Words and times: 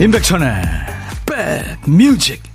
임백천의 0.00 0.62
백뮤직 1.26 2.49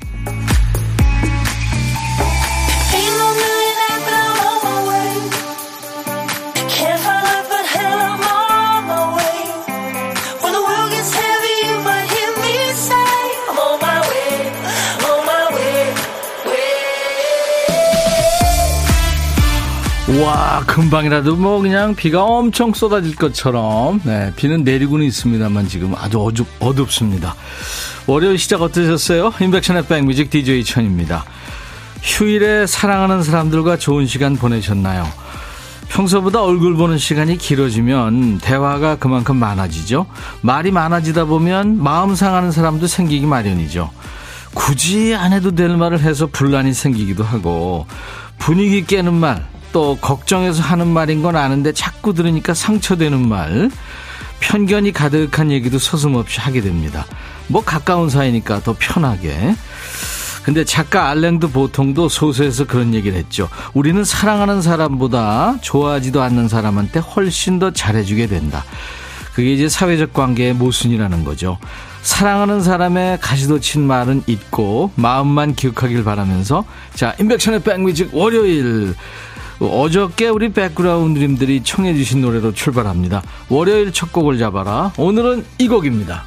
와, 20.22 20.64
금방이라도 20.66 21.36
뭐 21.36 21.60
그냥 21.60 21.94
비가 21.94 22.24
엄청 22.24 22.74
쏟아질 22.74 23.16
것처럼, 23.16 24.00
네, 24.04 24.32
비는 24.36 24.64
내리고는 24.64 25.06
있습니다만 25.08 25.68
지금 25.68 25.94
아주 25.94 26.22
어둡, 26.22 26.48
어둡습니다. 26.60 27.36
월요일 28.08 28.38
시작 28.38 28.62
어떠셨어요? 28.62 29.34
인백션의 29.42 29.88
백뮤직 29.88 30.30
DJ 30.30 30.64
천입니다. 30.64 31.26
휴일에 32.02 32.66
사랑하는 32.66 33.24
사람들과 33.24 33.78
좋은 33.78 34.06
시간 34.06 34.38
보내셨나요? 34.38 35.06
평소보다 35.90 36.42
얼굴 36.42 36.76
보는 36.76 36.98
시간이 36.98 37.38
길어지면 37.38 38.38
대화가 38.38 38.96
그만큼 38.96 39.36
많아지죠. 39.36 40.06
말이 40.42 40.72
많아지다 40.72 41.26
보면 41.26 41.82
마음 41.82 42.16
상하는 42.16 42.52
사람도 42.52 42.88
생기기 42.88 43.26
마련이죠. 43.26 43.92
굳이 44.54 45.14
안 45.14 45.34
해도 45.34 45.52
될 45.52 45.76
말을 45.76 46.00
해서 46.00 46.28
분란이 46.28 46.74
생기기도 46.74 47.24
하고 47.24 47.86
분위기 48.38 48.86
깨는 48.86 49.14
말, 49.14 49.46
또 49.76 49.98
걱정해서 50.00 50.64
하는 50.64 50.88
말인 50.88 51.22
건 51.22 51.36
아는데 51.36 51.74
자꾸 51.74 52.14
들으니까 52.14 52.54
상처되는 52.54 53.28
말, 53.28 53.70
편견이 54.40 54.94
가득한 54.94 55.52
얘기도 55.52 55.80
서슴없이 55.80 56.40
하게 56.40 56.62
됩니다. 56.62 57.06
뭐 57.50 57.62
가까운 57.62 58.10
사이니까 58.10 58.62
더 58.62 58.74
편하게. 58.80 59.54
근데 60.44 60.64
작가 60.64 61.10
알랭드 61.10 61.50
보통도 61.50 62.08
소설에서 62.08 62.64
그런 62.64 62.94
얘기를 62.94 63.18
했죠. 63.18 63.50
우리는 63.74 64.02
사랑하는 64.06 64.62
사람보다 64.62 65.58
좋아하지도 65.60 66.22
않는 66.22 66.48
사람한테 66.48 67.02
훨씬 67.02 67.60
더 67.60 67.72
잘해주게 67.72 68.28
된다. 68.28 68.64
그게 69.34 69.52
이제 69.52 69.68
사회적 69.68 70.14
관계의 70.14 70.54
모순이라는 70.54 71.26
거죠. 71.26 71.58
사랑하는 72.02 72.62
사람의 72.62 73.20
가시도친 73.20 73.86
말은 73.86 74.24
잊고 74.28 74.92
마음만 74.96 75.56
기억하길 75.56 76.06
바라면서 76.06 76.64
자 76.94 77.14
인백션의 77.20 77.64
백뮤직 77.64 78.16
월요일 78.16 78.96
어저께 79.60 80.28
우리 80.28 80.52
백그라운드님들이 80.52 81.64
청해주신 81.64 82.22
노래로 82.22 82.54
출발합니다. 82.54 83.22
월요일 83.50 83.92
첫 83.92 84.12
곡을 84.12 84.38
잡아라. 84.38 84.92
오늘은 84.98 85.46
이 85.60 85.68
곡입니다. 85.68 86.24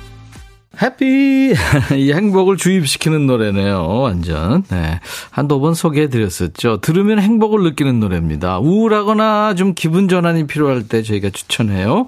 해피 0.81 1.55
이 1.97 2.13
행복을 2.13 2.57
주입시키는 2.57 3.27
노래네요. 3.27 4.01
완전 4.01 4.63
네. 4.71 5.01
한두 5.31 5.59
번 5.61 5.75
소개해드렸었죠. 5.75 6.81
들으면 6.81 7.19
행복을 7.19 7.65
느끼는 7.65 7.99
노래입니다. 7.99 8.59
우울하거나 8.61 9.55
좀 9.55 9.75
기분 9.75 10.09
전환이 10.09 10.47
필요할 10.47 10.87
때 10.87 11.03
저희가 11.03 11.31
추천해요. 11.31 12.07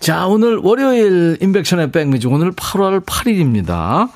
자 0.00 0.26
오늘 0.26 0.56
월요일 0.56 1.38
인백션의 1.40 1.92
백미지 1.92 2.26
오늘 2.26 2.50
8월 2.50 3.04
8일입니다. 3.04 4.08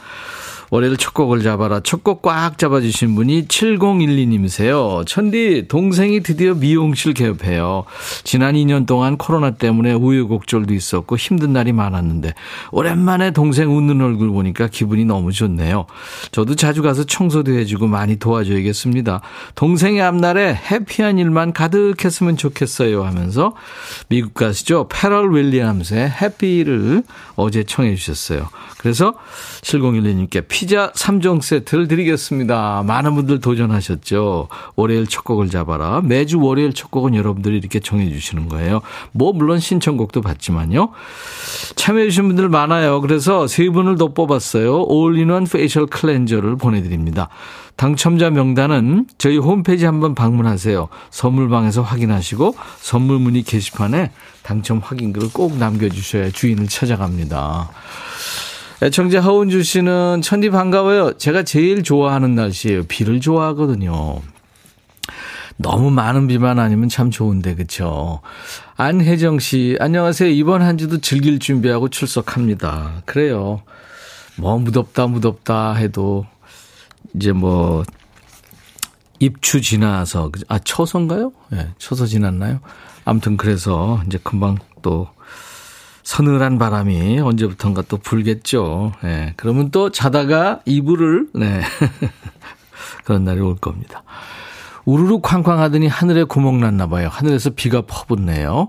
월요일 0.70 0.96
첫 0.96 1.14
곡을 1.14 1.42
잡아라. 1.42 1.80
첫 1.80 2.02
곡 2.02 2.22
꽉 2.22 2.58
잡아주신 2.58 3.14
분이 3.14 3.46
7012님이세요. 3.46 5.06
천디, 5.06 5.66
동생이 5.68 6.22
드디어 6.22 6.54
미용실 6.54 7.14
개업해요. 7.14 7.84
지난 8.24 8.54
2년 8.54 8.86
동안 8.86 9.16
코로나 9.16 9.52
때문에 9.52 9.92
우여곡절도 9.92 10.74
있었고 10.74 11.16
힘든 11.16 11.52
날이 11.52 11.72
많았는데, 11.72 12.34
오랜만에 12.72 13.32
동생 13.32 13.76
웃는 13.76 14.00
얼굴 14.00 14.30
보니까 14.30 14.68
기분이 14.68 15.04
너무 15.04 15.32
좋네요. 15.32 15.86
저도 16.32 16.54
자주 16.54 16.82
가서 16.82 17.04
청소도 17.04 17.52
해주고 17.52 17.86
많이 17.86 18.16
도와줘야겠습니다. 18.16 19.20
동생의 19.54 20.02
앞날에 20.02 20.54
해피한 20.54 21.18
일만 21.18 21.52
가득했으면 21.52 22.36
좋겠어요 22.36 23.04
하면서 23.04 23.54
미국 24.08 24.34
가수죠. 24.34 24.88
패럴 24.90 25.34
윌리엄스의 25.34 26.10
해피를 26.10 27.02
어제 27.36 27.64
청해 27.64 27.94
주셨어요. 27.96 28.48
그래서 28.78 29.14
7012님께 29.62 30.46
피자 30.56 30.90
3종 30.92 31.42
세트를 31.42 31.86
드리겠습니다. 31.86 32.82
많은 32.86 33.14
분들 33.14 33.40
도전하셨죠. 33.42 34.48
월요일 34.74 35.06
첫 35.06 35.22
곡을 35.22 35.50
잡아라. 35.50 36.00
매주 36.00 36.40
월요일 36.40 36.72
첫 36.72 36.90
곡은 36.90 37.14
여러분들이 37.14 37.58
이렇게 37.58 37.78
정해 37.78 38.08
주시는 38.08 38.48
거예요. 38.48 38.80
뭐 39.12 39.34
물론 39.34 39.60
신청곡도 39.60 40.22
받지만요. 40.22 40.92
참여해 41.74 42.06
주신 42.06 42.28
분들 42.28 42.48
많아요. 42.48 43.02
그래서 43.02 43.46
세 43.46 43.68
분을 43.68 43.98
더 43.98 44.14
뽑았어요. 44.14 44.84
all-in-one 44.84 45.44
facial 45.44 45.84
cleanser를 45.84 46.56
보내 46.56 46.82
드립니다. 46.82 47.28
당첨자 47.76 48.30
명단은 48.30 49.08
저희 49.18 49.36
홈페이지 49.36 49.84
한번 49.84 50.14
방문하세요. 50.14 50.88
선물방에서 51.10 51.82
확인하시고 51.82 52.56
선물 52.78 53.18
문의 53.18 53.42
게시판에 53.42 54.10
당첨 54.42 54.78
확인글을 54.82 55.34
꼭 55.34 55.58
남겨주셔야 55.58 56.30
주인을 56.30 56.68
찾아갑니다. 56.68 57.68
애청자 58.82 59.20
허은주 59.20 59.62
씨는 59.62 60.20
천디 60.22 60.50
반가워요. 60.50 61.16
제가 61.16 61.44
제일 61.44 61.82
좋아하는 61.82 62.34
날씨예요. 62.34 62.84
비를 62.84 63.20
좋아하거든요. 63.20 64.20
너무 65.56 65.90
많은 65.90 66.26
비만 66.26 66.58
아니면 66.58 66.90
참 66.90 67.10
좋은데 67.10 67.54
그쵸 67.54 68.20
안혜정 68.76 69.38
씨 69.38 69.76
안녕하세요. 69.80 70.28
이번 70.28 70.60
한 70.60 70.76
주도 70.76 71.00
즐길 71.00 71.38
준비하고 71.38 71.88
출석합니다. 71.88 73.02
그래요. 73.06 73.62
뭐 74.36 74.58
무덥다 74.58 75.06
무덥다 75.06 75.72
해도 75.72 76.26
이제 77.14 77.32
뭐 77.32 77.84
입추 79.18 79.62
지나서 79.62 80.30
아 80.48 80.58
초서인가요? 80.58 81.32
예, 81.52 81.56
네, 81.56 81.68
초서 81.78 82.04
지났나요? 82.04 82.60
아무튼 83.06 83.38
그래서 83.38 84.02
이제 84.06 84.18
금방 84.22 84.58
또 84.82 85.08
서늘한 86.06 86.58
바람이 86.58 87.18
언제부턴가 87.18 87.82
또 87.88 87.96
불겠죠. 87.96 88.92
네, 89.02 89.34
그러면 89.36 89.72
또 89.72 89.90
자다가 89.90 90.60
이불을, 90.64 91.30
네. 91.34 91.62
그런 93.02 93.24
날이 93.24 93.40
올 93.40 93.56
겁니다. 93.56 94.04
우르르 94.84 95.18
쾅쾅 95.18 95.58
하더니 95.58 95.88
하늘에 95.88 96.22
구멍 96.22 96.60
났나 96.60 96.86
봐요. 96.86 97.08
하늘에서 97.10 97.50
비가 97.50 97.82
퍼붓네요. 97.82 98.68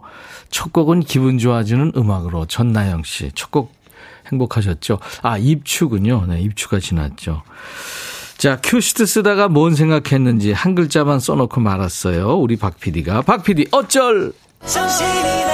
첫 0.50 0.74
곡은 0.74 1.02
기분 1.02 1.38
좋아지는 1.38 1.92
음악으로 1.96 2.48
전나영 2.48 3.04
씨. 3.04 3.32
첫 3.36 3.52
곡 3.52 3.72
행복하셨죠? 4.32 4.98
아, 5.22 5.38
입추군요. 5.38 6.26
네, 6.28 6.42
입추가 6.42 6.80
지났죠. 6.80 7.44
자, 8.38 8.60
큐시트 8.64 9.06
쓰다가 9.06 9.48
뭔 9.48 9.76
생각했는지 9.76 10.54
한 10.54 10.74
글자만 10.74 11.20
써놓고 11.20 11.62
말았어요. 11.62 12.36
우리 12.40 12.58
박 12.58 12.80
PD가. 12.80 13.22
박 13.22 13.44
PD, 13.44 13.68
어쩔! 13.72 14.34
정신이 14.66 15.47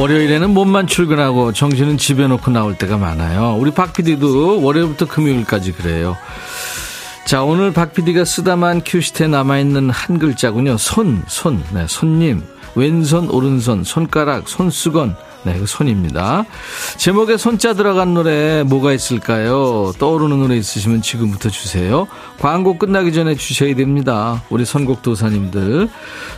월요일에는 0.00 0.54
몸만 0.54 0.86
출근하고 0.86 1.52
정신은 1.52 1.98
집에 1.98 2.26
놓고 2.26 2.50
나올 2.50 2.74
때가 2.74 2.96
많아요. 2.96 3.58
우리 3.60 3.70
박 3.70 3.92
PD도 3.92 4.62
월요일부터 4.62 5.06
금요일까지 5.06 5.72
그래요. 5.72 6.16
자, 7.26 7.42
오늘 7.42 7.70
박 7.74 7.92
PD가 7.92 8.24
쓰다만 8.24 8.80
큐시트에 8.82 9.26
남아있는 9.26 9.90
한 9.90 10.18
글자군요. 10.18 10.78
손, 10.78 11.22
손, 11.28 11.62
네, 11.74 11.84
손님. 11.86 12.42
왼손, 12.74 13.28
오른손, 13.28 13.84
손가락, 13.84 14.48
손수건, 14.48 15.16
네, 15.42 15.58
그 15.58 15.66
손입니다. 15.66 16.44
제목에 16.96 17.36
손자 17.36 17.72
들어간 17.74 18.14
노래 18.14 18.62
뭐가 18.62 18.92
있을까요? 18.92 19.92
떠오르는 19.98 20.38
노래 20.38 20.56
있으시면 20.56 21.02
지금부터 21.02 21.48
주세요. 21.48 22.06
광고 22.38 22.76
끝나기 22.78 23.12
전에 23.12 23.34
주셔야 23.34 23.74
됩니다. 23.74 24.42
우리 24.50 24.64
선곡 24.64 25.02
도사님들. 25.02 25.88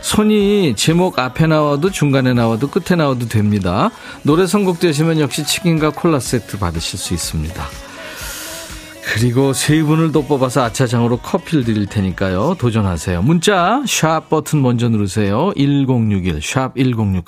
손이 0.01 0.75
제목 0.75 1.19
앞에 1.19 1.47
나와도 1.47 1.91
중간에 1.91 2.33
나와도 2.33 2.69
끝에 2.69 2.95
나와도 2.95 3.27
됩니다. 3.27 3.91
노래 4.21 4.47
선곡되시면 4.47 5.19
역시 5.19 5.43
치킨과 5.43 5.91
콜라 5.91 6.19
세트 6.19 6.59
받으실 6.59 6.97
수 6.97 7.13
있습니다. 7.13 7.82
그리고 9.05 9.53
세 9.53 9.83
분을 9.83 10.11
또 10.11 10.23
뽑아서 10.23 10.63
아차장으로 10.63 11.17
커피를 11.17 11.65
드릴 11.65 11.85
테니까요. 11.85 12.55
도전하세요. 12.57 13.21
문자 13.21 13.83
샵 13.85 14.29
버튼 14.29 14.61
먼저 14.61 14.87
누르세요. 14.89 15.51
1061 15.55 16.41
샵 16.41 16.73
1061. 16.75 17.23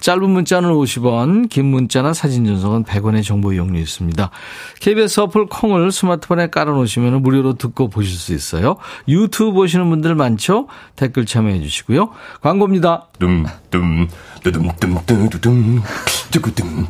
짧은 0.00 0.30
문자는 0.30 0.70
50원, 0.70 1.48
긴 1.48 1.66
문자나 1.66 2.12
사진 2.12 2.44
전송은 2.44 2.84
100원의 2.84 3.24
정보 3.24 3.52
이용료 3.52 3.78
있습니다. 3.78 4.30
KBS 4.80 5.20
어플 5.20 5.46
콩을 5.46 5.90
스마트폰에 5.90 6.48
깔아 6.48 6.72
놓으시면 6.72 7.22
무료로 7.22 7.54
듣고 7.54 7.88
보실 7.88 8.16
수 8.16 8.34
있어요. 8.34 8.76
유튜브 9.08 9.52
보시는 9.52 9.88
분들 9.88 10.14
많죠? 10.14 10.68
댓글 10.96 11.24
참여해 11.24 11.60
주시고요. 11.62 12.10
광고입니다. 12.42 13.08
dumdum 13.18 14.08
뚜둠뚜둠뚜두둠 14.42 15.82
뚜구둠 16.30 16.86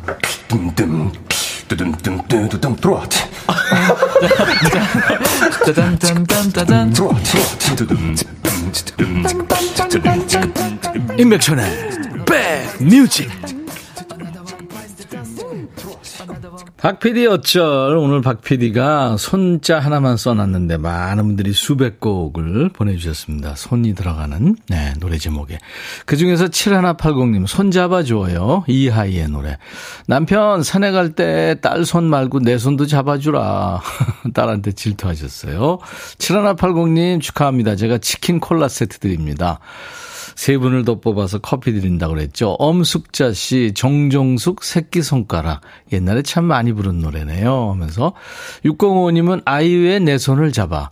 둠 0.47 0.75
둠 0.75 1.11
뚜둠뚜둠뚜둠 1.71 2.75
들어와 2.75 3.07
임백천의 11.17 12.25
백뮤직 12.25 13.60
박 16.81 16.99
PD 16.99 17.27
어쩔 17.27 17.95
오늘 17.95 18.21
박 18.21 18.41
PD가 18.41 19.15
손자 19.17 19.77
하나만 19.79 20.17
써놨는데 20.17 20.77
많은 20.77 21.25
분들이 21.27 21.53
수백 21.53 21.99
곡을 21.99 22.69
보내주셨습니다. 22.69 23.53
손이 23.55 23.93
들어가는 23.93 24.55
네, 24.67 24.93
노래 24.99 25.19
제목에 25.19 25.59
그 26.07 26.17
중에서 26.17 26.47
7180님 26.47 27.45
손 27.45 27.69
잡아 27.69 28.01
줘요 28.01 28.63
이하이의 28.67 29.27
노래 29.29 29.59
남편 30.07 30.63
산에 30.63 30.89
갈 30.91 31.13
때 31.13 31.55
딸 31.61 31.85
손 31.85 32.05
말고 32.05 32.39
내 32.39 32.57
손도 32.57 32.87
잡아주라 32.87 33.81
딸한테 34.33 34.71
질투하셨어요. 34.71 35.77
7180님 36.17 37.21
축하합니다. 37.21 37.75
제가 37.75 37.99
치킨 37.99 38.39
콜라 38.39 38.67
세트 38.67 38.97
드립니다. 38.97 39.59
세 40.35 40.57
분을 40.57 40.85
더 40.85 40.99
뽑아서 40.99 41.39
커피 41.39 41.73
드린다고 41.73 42.13
그랬죠. 42.13 42.55
엄숙자 42.59 43.33
씨, 43.33 43.73
정종숙 43.75 44.63
새끼손가락. 44.63 45.61
옛날에 45.93 46.21
참 46.21 46.45
많이 46.45 46.73
부른 46.73 46.99
노래네요. 46.99 47.71
하면서 47.71 48.13
6055님은 48.65 49.41
아이유의 49.45 50.01
내 50.01 50.17
손을 50.17 50.51
잡아. 50.51 50.89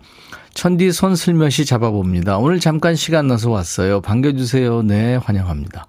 천디 0.53 0.91
손 0.91 1.15
슬며시 1.15 1.65
잡아봅니다. 1.65 2.38
오늘 2.38 2.59
잠깐 2.59 2.95
시간 2.95 3.27
나서 3.27 3.50
왔어요. 3.50 4.01
반겨주세요. 4.01 4.81
네, 4.83 5.15
환영합니다. 5.15 5.85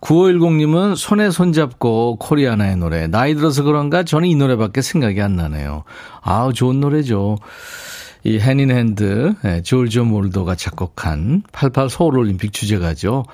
9510님은 0.00 0.96
손에 0.96 1.30
손잡고 1.30 2.16
코리아나의 2.20 2.76
노래. 2.76 3.06
나이 3.06 3.34
들어서 3.34 3.62
그런가 3.62 4.02
저는 4.02 4.28
이 4.28 4.34
노래밖에 4.34 4.82
생각이 4.82 5.20
안 5.22 5.34
나네요. 5.34 5.84
아우, 6.20 6.52
좋은 6.52 6.80
노래죠. 6.80 7.38
이 8.24 8.38
해닌핸드, 8.38 9.34
예, 9.44 9.62
조르조 9.62 10.04
몰도가 10.04 10.54
작곡한 10.54 11.42
88 11.52 11.90
서울올림픽 11.90 12.52
주제가죠. 12.52 13.24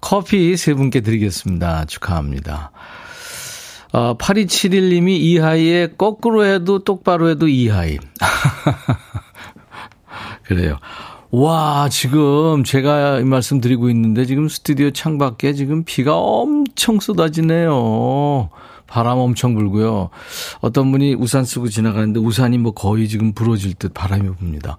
커피 0.00 0.56
세 0.56 0.74
분께 0.74 1.00
드리겠습니다. 1.00 1.84
축하합니다. 1.84 2.72
어, 3.92 4.16
8271님이 4.18 5.10
이하이에 5.20 5.90
거꾸로 5.96 6.44
해도 6.44 6.82
똑바로 6.82 7.28
해도 7.28 7.48
이하이. 7.48 7.98
그래요. 10.44 10.78
와, 11.30 11.88
지금 11.88 12.64
제가 12.64 13.20
이 13.20 13.24
말씀 13.24 13.60
드리고 13.60 13.88
있는데 13.90 14.26
지금 14.26 14.48
스튜디오 14.48 14.90
창밖에 14.90 15.52
지금 15.52 15.84
비가 15.84 16.18
엄청 16.18 16.98
쏟아지네요. 16.98 18.50
바람 18.90 19.18
엄청 19.18 19.54
불고요. 19.54 20.10
어떤 20.60 20.90
분이 20.90 21.14
우산 21.14 21.44
쓰고 21.44 21.68
지나가는데 21.68 22.18
우산이 22.20 22.58
뭐 22.58 22.72
거의 22.72 23.08
지금 23.08 23.32
부러질 23.32 23.74
듯 23.74 23.94
바람이 23.94 24.28
붑니다. 24.28 24.76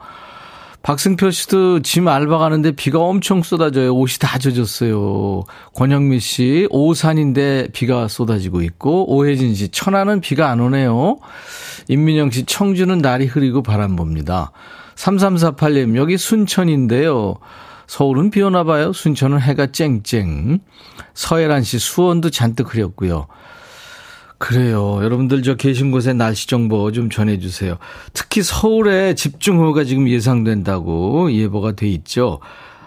박승표 0.83 1.29
씨도 1.29 1.81
짐 1.83 2.07
알바 2.07 2.39
가는데 2.39 2.71
비가 2.71 2.99
엄청 2.99 3.43
쏟아져요. 3.43 3.93
옷이 3.95 4.17
다 4.19 4.39
젖었어요. 4.39 5.43
권영미 5.75 6.19
씨, 6.19 6.67
오산인데 6.71 7.67
비가 7.71 8.07
쏟아지고 8.07 8.63
있고, 8.63 9.13
오혜진 9.13 9.53
씨, 9.53 9.69
천안은 9.69 10.21
비가 10.21 10.49
안 10.49 10.59
오네요. 10.59 11.19
임민영 11.87 12.31
씨, 12.31 12.45
청주는 12.45 12.97
날이 12.97 13.27
흐리고 13.27 13.61
바람 13.61 13.95
봅니다. 13.95 14.51
3348님, 14.95 15.95
여기 15.97 16.17
순천인데요. 16.17 17.35
서울은 17.85 18.31
비 18.31 18.41
오나 18.41 18.63
봐요. 18.63 18.91
순천은 18.91 19.39
해가 19.39 19.67
쨍쨍. 19.67 20.61
서혜란 21.13 21.61
씨, 21.61 21.77
수원도 21.77 22.31
잔뜩 22.31 22.73
흐렸고요. 22.73 23.27
그래요. 24.41 24.97
여러분들 25.03 25.43
저 25.43 25.55
계신 25.55 25.91
곳에 25.91 26.13
날씨 26.13 26.47
정보 26.47 26.91
좀 26.91 27.11
전해주세요. 27.11 27.77
특히 28.11 28.41
서울에 28.41 29.13
집중호우가 29.13 29.83
지금 29.83 30.09
예상된다고 30.09 31.31
예보가 31.31 31.73
돼 31.73 31.88
있죠. 31.89 32.39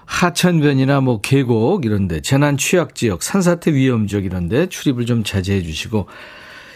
하천변이나 0.04 1.00
뭐 1.00 1.20
계곡 1.20 1.84
이런데 1.84 2.20
재난 2.20 2.56
취약 2.56 2.96
지역, 2.96 3.22
산사태 3.22 3.72
위험 3.72 4.08
지역 4.08 4.24
이런데 4.24 4.66
출입을 4.66 5.06
좀 5.06 5.22
자제해 5.22 5.62
주시고 5.62 6.08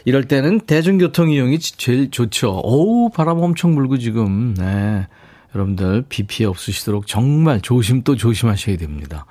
이럴 0.04 0.28
때는 0.28 0.60
대중교통 0.60 1.32
이용이 1.32 1.58
제일 1.58 2.12
좋죠. 2.12 2.60
오우 2.62 3.10
바람 3.10 3.40
엄청 3.40 3.74
불고 3.74 3.98
지금 3.98 4.54
네. 4.54 5.08
여러분들 5.56 6.04
비 6.08 6.22
피해 6.22 6.46
없으시도록 6.46 7.08
정말 7.08 7.60
조심 7.60 8.02
또 8.04 8.14
조심하셔야 8.14 8.76
됩니다. 8.76 9.26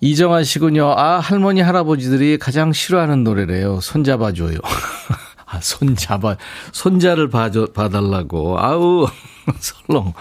이정아 0.00 0.42
씨군요. 0.42 0.92
아, 0.96 1.18
할머니, 1.20 1.60
할아버지들이 1.60 2.38
가장 2.38 2.72
싫어하는 2.72 3.24
노래래요. 3.24 3.80
손잡아줘요. 3.80 4.58
아, 5.46 5.60
손잡아, 5.60 6.36
손자를 6.72 7.30
봐줘, 7.30 7.66
봐달라고. 7.74 8.58
아우, 8.58 9.06
설렁. 9.58 10.12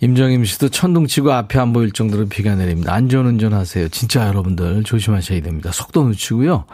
임정임 0.00 0.44
씨도 0.44 0.68
천둥 0.68 1.06
치고 1.06 1.32
앞에 1.32 1.58
안 1.58 1.72
보일 1.72 1.90
정도로 1.90 2.28
비가 2.28 2.54
내립니다. 2.54 2.92
안전 2.92 3.26
운전 3.26 3.54
하세요. 3.54 3.88
진짜 3.88 4.26
여러분들 4.28 4.84
조심하셔야 4.84 5.40
됩니다. 5.40 5.72
속도 5.72 6.06
늦추고요. 6.06 6.64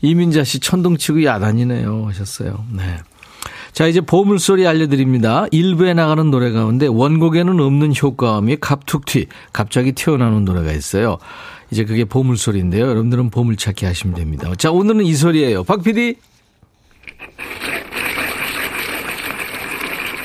이민자 0.00 0.44
씨 0.44 0.60
천둥 0.60 0.96
치고 0.96 1.24
야단이네요. 1.24 2.06
하셨어요. 2.08 2.64
네. 2.72 3.00
자, 3.72 3.86
이제 3.86 4.00
보물소리 4.00 4.66
알려드립니다. 4.66 5.46
일부에 5.52 5.94
나가는 5.94 6.30
노래 6.30 6.50
가운데 6.50 6.86
원곡에는 6.86 7.60
없는 7.60 7.94
효과음이 8.00 8.56
갑툭튀, 8.60 9.26
갑자기 9.52 9.92
튀어나오는 9.92 10.44
노래가 10.44 10.72
있어요. 10.72 11.18
이제 11.70 11.84
그게 11.84 12.04
보물소리인데요. 12.04 12.82
여러분들은 12.88 13.30
보물찾기 13.30 13.84
하시면 13.86 14.16
됩니다. 14.16 14.50
자, 14.58 14.70
오늘은 14.72 15.04
이 15.04 15.14
소리예요. 15.14 15.64
박 15.64 15.82
PD. 15.82 16.16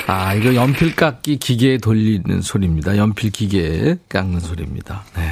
아, 0.08 0.36
이거 0.36 0.54
연필 0.54 0.96
깎기 0.96 1.38
기계에 1.38 1.78
돌리는 1.78 2.42
소리입니다. 2.42 2.96
연필 2.98 3.32
기계에 3.32 3.98
깎는 4.10 4.40
소리입니다. 4.40 5.04
네. 5.16 5.24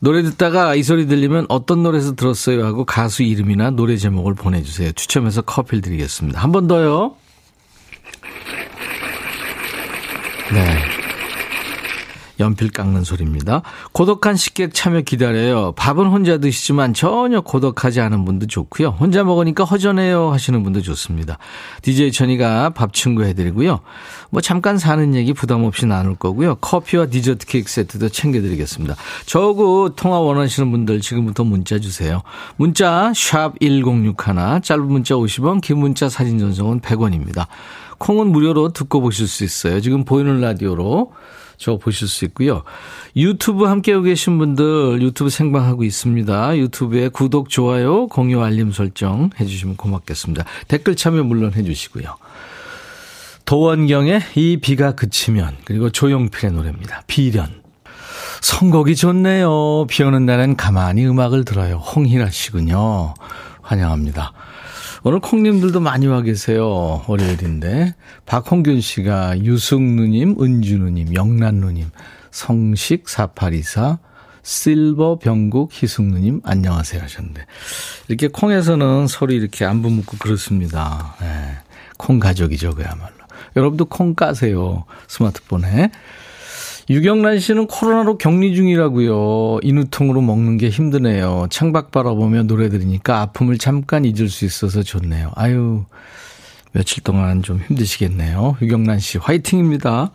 노래 0.00 0.22
듣다가 0.22 0.74
이 0.74 0.82
소리 0.82 1.06
들리면 1.06 1.46
어떤 1.50 1.82
노래에서 1.82 2.14
들었어요 2.14 2.64
하고 2.64 2.84
가수 2.86 3.22
이름이나 3.22 3.70
노래 3.70 3.96
제목을 3.96 4.34
보내주세요. 4.34 4.92
추첨해서 4.92 5.42
커피를 5.42 5.82
드리겠습니다. 5.82 6.40
한 6.40 6.52
번 6.52 6.66
더요. 6.68 7.16
네. 10.52 11.02
연필 12.40 12.70
깎는 12.70 13.04
소리입니다. 13.04 13.62
고독한 13.92 14.36
식객 14.36 14.74
참여 14.74 15.02
기다려요. 15.02 15.72
밥은 15.76 16.06
혼자 16.06 16.38
드시지만 16.38 16.92
전혀 16.92 17.40
고독하지 17.40 18.00
않은 18.00 18.24
분도 18.24 18.46
좋고요. 18.46 18.88
혼자 18.88 19.24
먹으니까 19.24 19.64
허전해요 19.64 20.30
하시는 20.30 20.62
분도 20.62 20.82
좋습니다. 20.82 21.38
DJ 21.82 22.12
천이가 22.12 22.70
밥 22.70 22.92
친구 22.92 23.24
해드리고요. 23.24 23.80
뭐 24.30 24.40
잠깐 24.40 24.76
사는 24.76 25.14
얘기 25.14 25.32
부담 25.32 25.64
없이 25.64 25.86
나눌 25.86 26.16
거고요. 26.16 26.56
커피와 26.56 27.06
디저트 27.06 27.46
케이크 27.46 27.70
세트도 27.70 28.08
챙겨드리겠습니다. 28.08 28.96
저하고 29.24 29.94
통화 29.94 30.18
원하시는 30.18 30.70
분들 30.70 31.00
지금부터 31.00 31.44
문자 31.44 31.78
주세요. 31.78 32.22
문자 32.56 33.12
샵 33.14 33.54
1061, 33.60 34.62
짧은 34.62 34.86
문자 34.86 35.14
50원, 35.14 35.60
긴 35.60 35.78
문자 35.78 36.08
사진 36.08 36.38
전송은 36.38 36.80
100원입니다. 36.80 37.46
콩은 38.02 38.32
무료로 38.32 38.72
듣고 38.72 39.00
보실 39.00 39.28
수 39.28 39.44
있어요. 39.44 39.80
지금 39.80 40.04
보이는 40.04 40.40
라디오로 40.40 41.12
저 41.56 41.76
보실 41.78 42.08
수 42.08 42.24
있고요. 42.24 42.64
유튜브 43.14 43.66
함께하고 43.66 44.02
계신 44.02 44.38
분들 44.38 45.00
유튜브 45.02 45.30
생방하고 45.30 45.84
있습니다. 45.84 46.58
유튜브에 46.58 47.08
구독, 47.08 47.48
좋아요, 47.48 48.08
공유, 48.08 48.42
알림 48.42 48.72
설정 48.72 49.30
해주시면 49.38 49.76
고맙겠습니다. 49.76 50.44
댓글 50.66 50.96
참여 50.96 51.22
물론 51.22 51.52
해주시고요. 51.54 52.16
도원경의 53.44 54.20
이 54.34 54.56
비가 54.56 54.96
그치면 54.96 55.58
그리고 55.64 55.90
조용필의 55.90 56.52
노래입니다. 56.52 57.02
비련. 57.06 57.62
선곡이 58.40 58.96
좋네요. 58.96 59.86
비 59.88 60.02
오는 60.02 60.26
날엔 60.26 60.56
가만히 60.56 61.06
음악을 61.06 61.44
들어요. 61.44 61.76
홍희라 61.76 62.30
씨군요. 62.30 63.14
환영합니다. 63.62 64.32
오늘 65.04 65.18
콩님들도 65.18 65.80
많이 65.80 66.06
와 66.06 66.22
계세요. 66.22 67.02
월요일인데. 67.08 67.94
박홍균 68.24 68.80
씨가 68.80 69.40
유승 69.42 69.96
누님, 69.96 70.36
은주 70.40 70.78
누님, 70.78 71.14
영란 71.14 71.56
누님, 71.56 71.90
성식 72.30 73.08
4824, 73.08 73.98
실버 74.44 75.18
병국 75.18 75.70
희숙 75.72 76.04
누님, 76.04 76.40
안녕하세요 76.44 77.02
하셨는데. 77.02 77.44
이렇게 78.06 78.28
콩에서는 78.28 79.08
서로 79.08 79.32
이렇게 79.32 79.64
안부 79.64 79.90
묻고 79.90 80.18
그렇습니다. 80.18 81.16
네. 81.20 81.56
콩 81.98 82.20
가족이죠, 82.20 82.76
그야말로. 82.76 83.12
여러분도 83.56 83.86
콩 83.86 84.14
까세요. 84.14 84.84
스마트폰에. 85.08 85.90
유경란 86.90 87.38
씨는 87.38 87.68
코로나로 87.68 88.18
격리 88.18 88.54
중이라고요. 88.54 89.60
인후통으로 89.62 90.20
먹는 90.20 90.58
게 90.58 90.68
힘드네요. 90.68 91.46
창밖 91.50 91.90
바라보며 91.92 92.44
노래 92.44 92.68
들으니까 92.68 93.20
아픔을 93.20 93.58
잠깐 93.58 94.04
잊을 94.04 94.28
수 94.28 94.44
있어서 94.44 94.82
좋네요. 94.82 95.30
아유, 95.34 95.84
며칠 96.72 97.02
동안 97.02 97.42
좀 97.42 97.60
힘드시겠네요. 97.60 98.56
유경란 98.60 98.98
씨 98.98 99.18
화이팅입니다. 99.18 100.10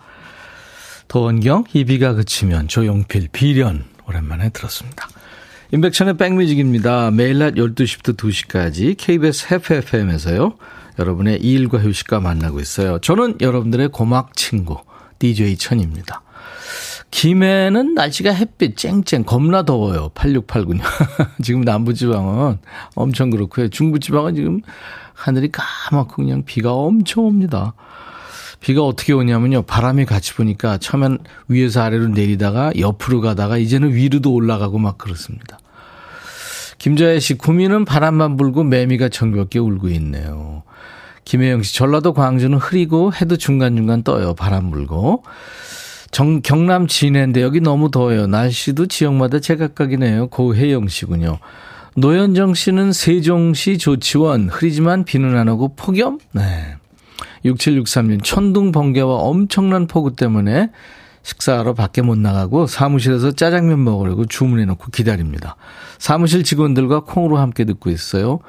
더원경, 1.07 1.65
이 1.73 1.85
비가 1.85 2.13
그치면 2.13 2.67
조용필, 2.67 3.29
비련 3.31 3.85
오랜만에 4.07 4.49
들었습니다. 4.49 5.07
인백천의 5.71 6.17
백뮤직입니다. 6.17 7.11
매일 7.11 7.39
낮 7.39 7.55
12시부터 7.55 8.15
2시까지 8.15 8.95
KBS 8.97 9.53
FFM에서요. 9.53 10.55
여러분의 10.99 11.39
일과 11.41 11.77
휴식과 11.77 12.19
만나고 12.19 12.59
있어요. 12.59 12.99
저는 12.99 13.35
여러분들의 13.39 13.89
고막 13.89 14.35
친구 14.35 14.79
DJ 15.19 15.57
천입니다. 15.57 16.21
김해는 17.11 17.93
날씨가 17.93 18.31
햇빛 18.31 18.75
쨍쨍 18.77 19.23
겁나 19.23 19.63
더워요. 19.63 20.09
8689년. 20.13 20.81
지금 21.41 21.61
남부지방은 21.61 22.57
엄청 22.95 23.29
그렇고요. 23.29 23.69
중부지방은 23.69 24.35
지금 24.35 24.61
하늘이 25.13 25.49
까맣고 25.51 26.15
그냥 26.17 26.43
비가 26.45 26.73
엄청 26.73 27.25
옵니다. 27.25 27.73
비가 28.59 28.83
어떻게 28.83 29.13
오냐면요. 29.13 29.63
바람이 29.63 30.05
같이 30.05 30.33
부니까 30.33 30.77
처음엔 30.77 31.19
위에서 31.47 31.81
아래로 31.81 32.09
내리다가 32.09 32.71
옆으로 32.77 33.21
가다가 33.21 33.57
이제는 33.57 33.93
위로도 33.93 34.33
올라가고 34.33 34.77
막 34.77 34.97
그렇습니다. 34.97 35.59
김자혜 36.77 37.19
씨, 37.19 37.35
구미는 37.35 37.85
바람만 37.85 38.37
불고 38.37 38.63
매미가 38.63 39.09
정겹게 39.09 39.59
울고 39.59 39.89
있네요. 39.89 40.63
김혜영 41.27 41.61
씨, 41.61 41.75
전라도 41.75 42.13
광주는 42.13 42.57
흐리고 42.57 43.11
해도 43.13 43.35
중간중간 43.35 44.03
떠요. 44.03 44.33
바람 44.33 44.71
불고. 44.71 45.23
정, 46.09 46.41
경남 46.41 46.87
진해인데 46.87 47.41
여기 47.41 47.59
너무 47.59 47.91
더워요. 47.91 48.27
날씨도 48.27 48.85
지역마다 48.85 49.41
제각각이네요. 49.41 50.27
고혜영 50.27 50.87
씨군요. 50.87 51.39
노현정 51.97 52.53
씨는 52.53 52.93
세종시 52.93 53.77
조치원 53.77 54.47
흐리지만 54.47 55.03
비는 55.03 55.35
안 55.35 55.49
오고 55.49 55.75
폭염? 55.75 56.19
네. 56.31 56.77
6763년 57.43 58.23
천둥 58.23 58.71
번개와 58.71 59.13
엄청난 59.13 59.85
폭우 59.85 60.15
때문에 60.15 60.71
식사하러 61.23 61.73
밖에 61.73 62.01
못 62.01 62.17
나가고 62.17 62.67
사무실에서 62.67 63.33
짜장면 63.33 63.83
먹으려고 63.83 64.25
주문해 64.25 64.63
놓고 64.63 64.91
기다립니다. 64.91 65.57
사무실 65.99 66.43
직원들과 66.43 67.01
콩으로 67.01 67.35
함께 67.37 67.65
듣고 67.65 67.89
있어요. 67.89 68.39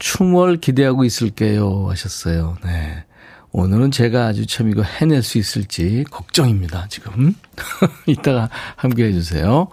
춤월 0.00 0.56
기대하고 0.56 1.04
있을게요 1.04 1.86
하셨어요. 1.90 2.56
네. 2.64 3.04
오늘은 3.52 3.90
제가 3.90 4.26
아주 4.26 4.46
참 4.46 4.70
이거 4.70 4.82
해낼 4.82 5.22
수 5.22 5.38
있을지 5.38 6.04
걱정입니다, 6.10 6.86
지금. 6.88 7.34
이따가 8.06 8.48
함께 8.76 9.04
해주세요. 9.04 9.68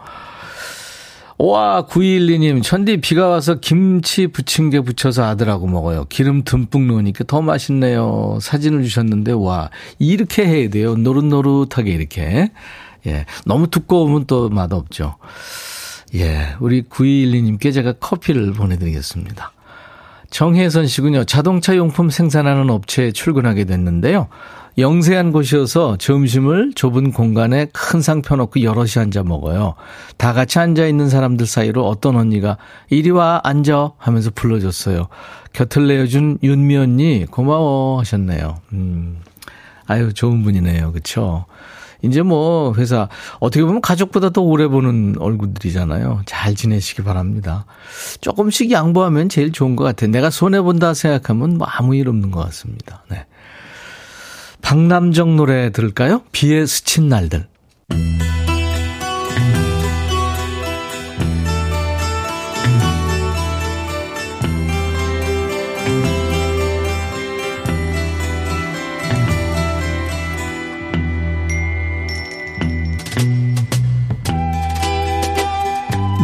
와, 1.39 1.86
912님, 1.88 2.63
천디 2.63 3.01
비가 3.01 3.27
와서 3.27 3.60
김치 3.60 4.25
부침개 4.25 4.81
부쳐서 4.81 5.24
아들하고 5.24 5.67
먹어요. 5.67 6.05
기름 6.10 6.43
듬뿍 6.43 6.88
넣으니까 6.88 7.25
더 7.25 7.43
맛있네요. 7.43 8.39
사진을 8.41 8.84
주셨는데, 8.84 9.34
와, 9.34 9.69
이렇게 10.00 10.46
해야 10.48 10.69
돼요. 10.69 10.96
노릇노릇하게 10.96 11.91
이렇게. 11.91 12.51
예. 13.05 13.25
너무 13.46 13.67
두꺼우면 13.67 14.25
또 14.25 14.50
맛없죠. 14.50 15.17
예. 16.15 16.55
우리 16.60 16.81
9212님께 16.81 17.72
제가 17.72 17.93
커피를 17.93 18.53
보내드리겠습니다. 18.53 19.53
정혜선 20.29 20.88
씨군요. 20.88 21.24
자동차 21.24 21.75
용품 21.75 22.10
생산하는 22.10 22.69
업체에 22.69 23.12
출근하게 23.12 23.65
됐는데요. 23.65 24.27
영세한 24.77 25.31
곳이어서 25.31 25.98
점심을 25.98 26.74
좁은 26.75 27.12
공간에 27.12 27.65
큰 27.74 28.00
상 28.01 28.22
펴놓고 28.22 28.62
여럿이 28.62 28.91
앉아 28.98 29.24
먹어요. 29.24 29.74
다 30.17 30.34
같이 30.34 30.60
앉아 30.60 30.86
있는 30.86 31.10
사람들 31.10 31.48
사이로 31.48 31.88
어떤 31.88 32.15
언니가 32.15 32.57
이리 32.89 33.10
와 33.10 33.41
앉아 33.43 33.93
하면서 33.98 34.29
불러줬어요. 34.36 35.07
곁을 35.53 35.88
내어준 35.88 36.39
윤미 36.43 36.77
언니 36.77 37.25
고마워 37.25 38.00
하셨네요. 38.00 38.57
음, 38.74 39.17
아유 39.88 40.13
좋은 40.13 40.43
분이네요, 40.43 40.91
그렇죠? 40.91 41.46
이제 42.01 42.22
뭐 42.22 42.74
회사 42.75 43.10
어떻게 43.39 43.63
보면 43.63 43.82
가족보다 43.82 44.30
더 44.30 44.42
오래 44.42 44.68
보는 44.68 45.16
얼굴들이잖아요. 45.20 46.22
잘 46.25 46.56
지내시기 46.56 47.04
바랍니다. 47.04 47.66
조금씩 48.22 48.72
양보하면 48.72 49.30
제일 49.30 49.51
좋은 49.51 49.75
것 49.75 49.84
같아요. 49.84 50.12
내가 50.12 50.30
손해 50.30 50.62
본다 50.62 50.94
생각하면 50.94 51.58
뭐 51.58 51.68
아무 51.68 51.96
일 51.96 52.10
없는 52.10 52.32
것 52.32 52.44
같습니다. 52.46 53.04
네. 53.10 53.25
박남정 54.62 55.36
노래 55.36 55.72
들을까요? 55.72 56.22
비에 56.32 56.66
스친 56.66 57.08
날들. 57.10 57.48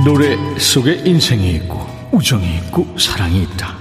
노래 0.03 0.37
속에 0.59 1.01
인생이 1.05 1.55
있고 1.55 1.87
우정이 2.11 2.57
있고 2.57 2.93
사랑이 2.99 3.43
있다. 3.43 3.73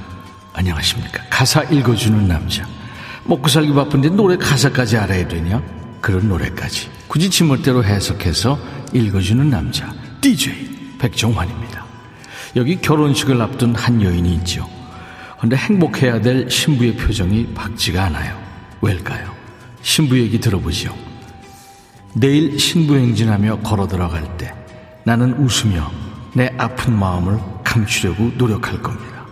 안녕하십니까. 0.52 1.20
가사 1.28 1.64
읽어주는 1.64 2.28
남자. 2.28 2.64
먹고 3.24 3.48
살기 3.48 3.72
바쁜데 3.74 4.10
노래 4.10 4.36
가사까지 4.36 4.98
알아야 4.98 5.26
되냐? 5.26 5.60
그런 6.00 6.28
노래까지 6.28 6.88
굳이 7.08 7.28
지멋대로 7.28 7.82
해석해서 7.82 8.56
읽어주는 8.92 9.50
남자 9.50 9.92
DJ 10.20 10.96
백종환입니다. 11.00 11.84
여기 12.54 12.80
결혼식을 12.80 13.42
앞둔 13.42 13.74
한 13.74 14.00
여인이 14.00 14.32
있죠. 14.36 14.68
그런데 15.38 15.56
행복해야 15.56 16.20
될 16.20 16.48
신부의 16.48 16.98
표정이 16.98 17.52
밝지가 17.52 18.04
않아요. 18.04 18.40
왜일까요? 18.80 19.34
신부 19.82 20.16
얘기 20.20 20.38
들어보죠. 20.38 20.96
내일 22.14 22.60
신부 22.60 22.94
행진하며 22.94 23.58
걸어 23.60 23.88
들어갈 23.88 24.36
때 24.36 24.54
나는 25.04 25.32
웃으며 25.34 26.01
내 26.34 26.50
아픈 26.58 26.98
마음을 26.98 27.38
감추려고 27.64 28.32
노력할 28.36 28.82
겁니다. 28.82 29.24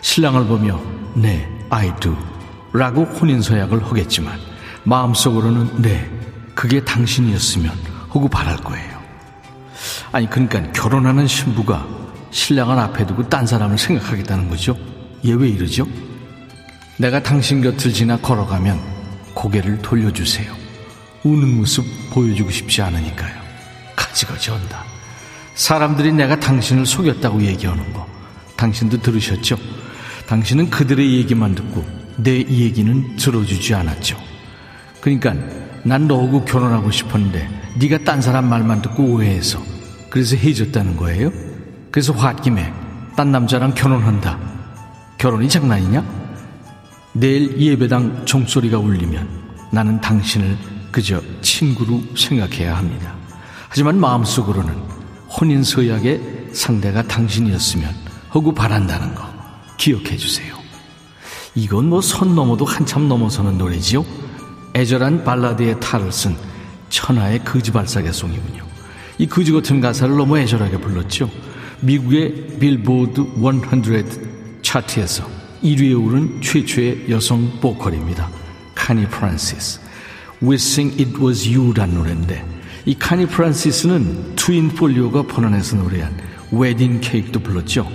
신랑을 0.00 0.46
보며 0.46 0.80
네, 1.14 1.48
I 1.70 1.94
do 2.00 2.16
라고 2.72 3.04
혼인서약을 3.04 3.84
하겠지만 3.84 4.38
마음속으로는 4.84 5.82
네, 5.82 6.10
그게 6.54 6.82
당신이었으면 6.84 7.72
하고 8.08 8.28
바랄 8.28 8.56
거예요. 8.58 8.98
아니, 10.12 10.28
그러니까 10.28 10.62
결혼하는 10.72 11.26
신부가 11.26 11.86
신랑을 12.30 12.78
앞에 12.78 13.06
두고 13.06 13.28
딴 13.28 13.46
사람을 13.46 13.78
생각하겠다는 13.78 14.48
거죠. 14.48 14.76
얘 15.26 15.32
왜 15.32 15.48
이러죠? 15.48 15.86
내가 16.96 17.22
당신 17.22 17.62
곁을 17.62 17.92
지나 17.92 18.16
걸어가면 18.18 18.80
고개를 19.34 19.82
돌려주세요. 19.82 20.52
우는 21.24 21.56
모습 21.58 21.84
보여주고 22.12 22.50
싶지 22.50 22.82
않으니까요. 22.82 23.34
가지가지 23.94 24.50
한다. 24.50 24.84
사람들이 25.58 26.12
내가 26.12 26.38
당신을 26.38 26.86
속였다고 26.86 27.42
얘기하는 27.42 27.92
거. 27.92 28.06
당신도 28.56 29.02
들으셨죠? 29.02 29.56
당신은 30.28 30.70
그들의 30.70 31.14
얘기만 31.16 31.56
듣고 31.56 31.84
내 32.16 32.36
얘기는 32.36 33.16
들어주지 33.16 33.74
않았죠. 33.74 34.16
그러니까 35.00 35.34
난 35.82 36.06
너하고 36.06 36.44
결혼하고 36.44 36.92
싶었는데 36.92 37.48
네가 37.80 37.98
딴 38.04 38.22
사람 38.22 38.48
말만 38.48 38.82
듣고 38.82 39.02
오해해서 39.02 39.60
그래서 40.10 40.36
헤어졌다는 40.36 40.96
거예요. 40.96 41.32
그래서 41.90 42.12
홧김에 42.12 42.72
딴 43.16 43.32
남자랑 43.32 43.74
결혼한다. 43.74 44.38
결혼이 45.18 45.48
장난이냐? 45.48 46.04
내일 47.14 47.58
예배당 47.60 48.26
종소리가 48.26 48.78
울리면 48.78 49.28
나는 49.72 50.00
당신을 50.00 50.56
그저 50.92 51.20
친구로 51.42 52.00
생각해야 52.16 52.76
합니다. 52.76 53.12
하지만 53.68 53.98
마음속으로는 53.98 54.97
혼인 55.40 55.62
서약의 55.62 56.48
상대가 56.52 57.02
당신이었으면 57.02 57.94
하고 58.28 58.52
바란다는 58.54 59.14
거 59.14 59.22
기억해 59.76 60.16
주세요. 60.16 60.56
이건 61.54 61.88
뭐 61.88 62.00
선 62.00 62.34
넘어도 62.34 62.64
한참 62.64 63.08
넘어서는 63.08 63.58
노래지요. 63.58 64.04
애절한 64.74 65.24
발라드의 65.24 65.80
탈을 65.80 66.12
쓴 66.12 66.36
천하의 66.88 67.44
거지발사계송이군요. 67.44 68.64
이 69.18 69.26
거지 69.26 69.52
같은 69.52 69.80
가사를 69.80 70.16
너무 70.16 70.38
애절하게 70.38 70.78
불렀죠. 70.78 71.30
미국의 71.80 72.58
빌보드 72.58 73.24
100 73.40 74.62
차트에서 74.62 75.28
1위에 75.62 76.04
오른 76.04 76.40
최초의 76.40 77.10
여성 77.10 77.50
보컬입니다. 77.60 78.28
코니 78.74 79.06
프란시스. 79.08 79.80
Wishing 80.42 81.02
It 81.02 81.20
Was 81.20 81.48
You란 81.52 81.94
노래인데 81.94 82.57
이 82.84 82.94
코니 82.98 83.26
프란시스는 83.26 84.36
트윈 84.36 84.70
폴리오가 84.70 85.22
번안해서 85.22 85.76
노래한 85.76 86.16
웨딩 86.52 87.00
케이크도 87.00 87.40
불렀죠. 87.40 87.88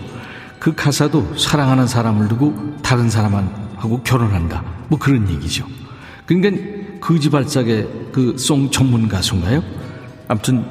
그 0.60 0.74
가사도 0.76 1.36
사랑하는 1.38 1.88
사람을 1.88 2.28
두고 2.28 2.78
다른 2.84 3.10
사람하고 3.10 4.02
결혼한다. 4.04 4.64
뭐 4.88 5.00
그런 5.00 5.30
얘기죠. 5.30 5.66
그러니까 6.26 6.62
그지발작의 7.02 7.88
그 8.14 8.36
송 8.38 8.70
전문 8.72 9.08
가수인가요? 9.08 9.62
아무튼 10.28 10.64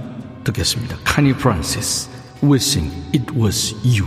듣겠습니다. 0.45 0.97
카니 1.05 1.35
프란시스, 1.35 2.09
Wishing 2.43 2.91
It 3.15 3.27
Was 3.39 3.75
You. 3.85 4.07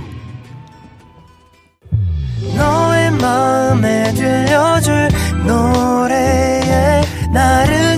너의 2.56 3.12
마음에 3.12 4.14
들려줄 4.14 5.10
노래에 5.46 7.02
나를 7.34 7.98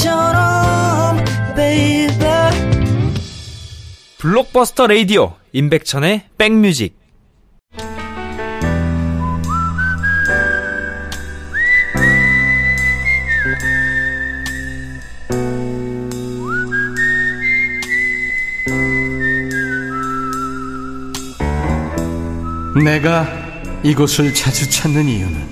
지금처럼 0.00 1.24
baby. 1.54 2.18
블록버스터 4.18 4.86
레이디오 4.86 5.34
임백천의 5.52 6.22
백뮤직. 6.38 6.98
내가 22.82 23.26
이곳을 23.82 24.32
자주 24.32 24.70
찾는 24.70 25.04
이유는 25.06 25.48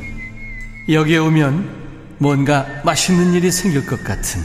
여기에 0.88 1.18
오면 1.18 1.77
뭔가 2.18 2.66
맛있는 2.84 3.32
일이 3.34 3.50
생길 3.50 3.86
것 3.86 4.02
같은 4.04 4.42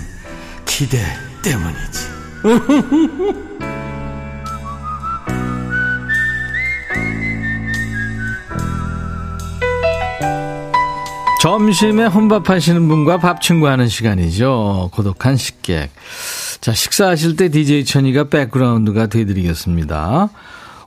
기대 0.65 0.99
때문이지. 1.43 2.13
점심에 11.41 12.05
혼밥하시는 12.05 12.87
분과 12.87 13.17
밥 13.17 13.41
친구하는 13.41 13.89
시간이죠. 13.89 14.91
고독한 14.93 15.35
식객. 15.35 15.89
자, 16.61 16.71
식사하실 16.73 17.35
때 17.35 17.49
DJ 17.49 17.83
천이가 17.83 18.29
백그라운드가 18.29 19.07
되드리겠습니다. 19.07 20.29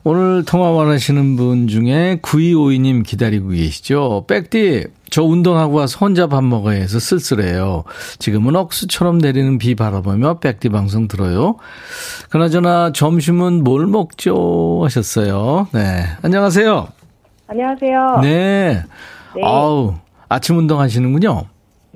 오늘 0.09 0.45
통화 0.45 0.71
원하시는 0.71 1.35
분 1.35 1.67
중에 1.67 2.21
9252님 2.23 3.05
기다리고 3.05 3.49
계시죠. 3.49 4.25
백디, 4.29 4.87
저 5.11 5.25
운동하고 5.25 5.79
와서 5.79 5.99
혼자 6.01 6.29
밥 6.29 6.45
먹어야 6.45 6.77
해서 6.77 7.01
쓸쓸해요. 7.01 7.83
지금은 8.21 8.55
억수처럼 8.55 9.19
내리는 9.19 9.59
비 9.59 9.75
바라보며 9.75 10.39
백디 10.39 10.69
방송 10.69 11.09
들어요. 11.09 11.57
그나저나 12.31 12.93
점심은 12.93 13.65
뭘 13.65 13.89
먹죠? 13.89 14.83
하셨어요. 14.85 15.67
네. 15.73 16.05
안녕하세요. 16.23 16.87
안녕하세요. 17.49 18.21
네. 18.23 18.85
네. 19.35 19.43
아우, 19.43 19.95
아침 20.29 20.57
운동 20.57 20.79
하시는군요. 20.79 21.47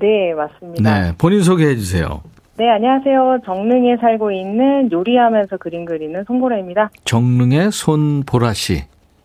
네, 0.01 0.33
맞습니다. 0.35 1.01
네. 1.01 1.13
본인 1.17 1.43
소개해 1.43 1.77
주세요. 1.77 2.21
네, 2.57 2.69
안녕하세요. 2.69 3.39
정릉에 3.45 3.97
살고 3.97 4.31
있는 4.31 4.91
요리하면서 4.91 5.57
그림 5.57 5.85
그리는 5.85 6.23
송보라입니다. 6.25 6.91
정릉의 7.05 7.71
손보라 7.71 8.53
씨. 8.53 8.83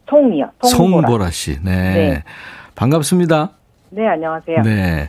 송이요. 0.09 0.51
송보라. 0.63 1.09
송보라 1.09 1.31
씨. 1.31 1.63
네. 1.63 1.71
네. 1.95 2.23
반갑습니다. 2.77 3.51
네, 3.91 4.07
안녕하세요. 4.07 4.63
네. 4.63 4.75
네. 4.75 5.09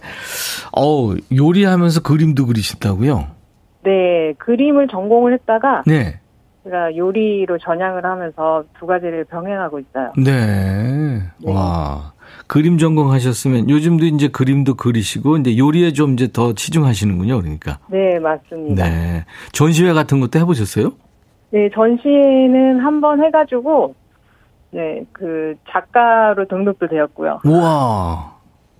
어우, 0.72 1.16
요리하면서 1.36 2.02
그림도 2.02 2.48
그리신다고요? 2.48 3.38
그림을 4.40 4.88
전공을 4.90 5.34
했다가 5.34 5.84
네. 5.88 6.20
제가 6.64 6.96
요리로 6.98 7.58
전향을 7.60 8.06
하면서 8.06 8.64
두 8.78 8.86
가지를 8.86 9.24
병행하고 9.26 9.80
있어요. 9.80 10.12
네. 10.18 11.22
네. 11.40 11.54
와. 11.54 12.12
그림 12.48 12.78
전공하셨으면 12.78 13.70
요즘도 13.70 14.06
이제 14.06 14.28
그림도 14.30 14.76
그리시고 14.76 15.38
이제 15.38 15.58
요리에 15.58 15.92
좀 15.94 16.14
이제 16.14 16.28
더 16.32 16.54
치중하시는군요. 16.54 17.40
그러니까. 17.42 17.80
네, 17.88 18.18
맞습니다. 18.20 18.84
네, 18.84 18.90
네. 18.90 19.26
전시회 19.52 19.92
같은 19.94 20.20
것도 20.22 20.40
해보셨어요? 20.40 20.92
전시회는 21.74 22.80
한 22.80 23.02
번 23.02 23.24
해가지고 23.24 23.96
네, 24.72 25.04
그 25.14 25.56
작가로 25.70 26.46
등록도 26.48 26.88
되었고요. 26.88 27.40
우와. 27.46 28.36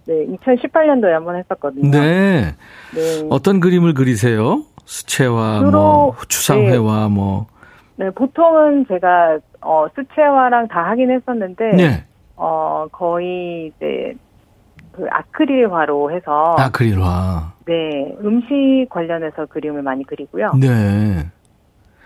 네, 0.06 0.14
2018년도에 0.38 1.10
한 1.12 1.26
번 1.26 1.36
했었거든요. 1.38 1.92
네. 1.92 2.56
네. 2.96 3.28
어떤 3.30 3.60
그림을 3.60 3.94
그리세요? 3.94 4.64
수채화, 4.86 5.60
주로- 5.60 5.72
뭐, 5.72 6.16
추상회화, 6.30 7.10
뭐. 7.10 7.48
네, 7.98 8.10
보통은 8.12 8.86
제가 8.88 9.40
어 9.62 9.88
수채화랑 9.96 10.68
다 10.70 10.86
하긴 10.92 11.12
했었는데 11.12 11.66
네. 11.76 12.06
어 12.38 12.88
거의 12.92 13.68
이제 13.76 14.14
그 14.92 15.06
아크릴화로 15.10 16.12
해서 16.12 16.56
아크릴화. 16.58 17.54
네 17.66 18.16
음식 18.24 18.88
관련해서 18.90 19.48
그림을 19.48 19.82
많이 19.82 20.04
그리고요. 20.06 20.54
네. 20.60 21.26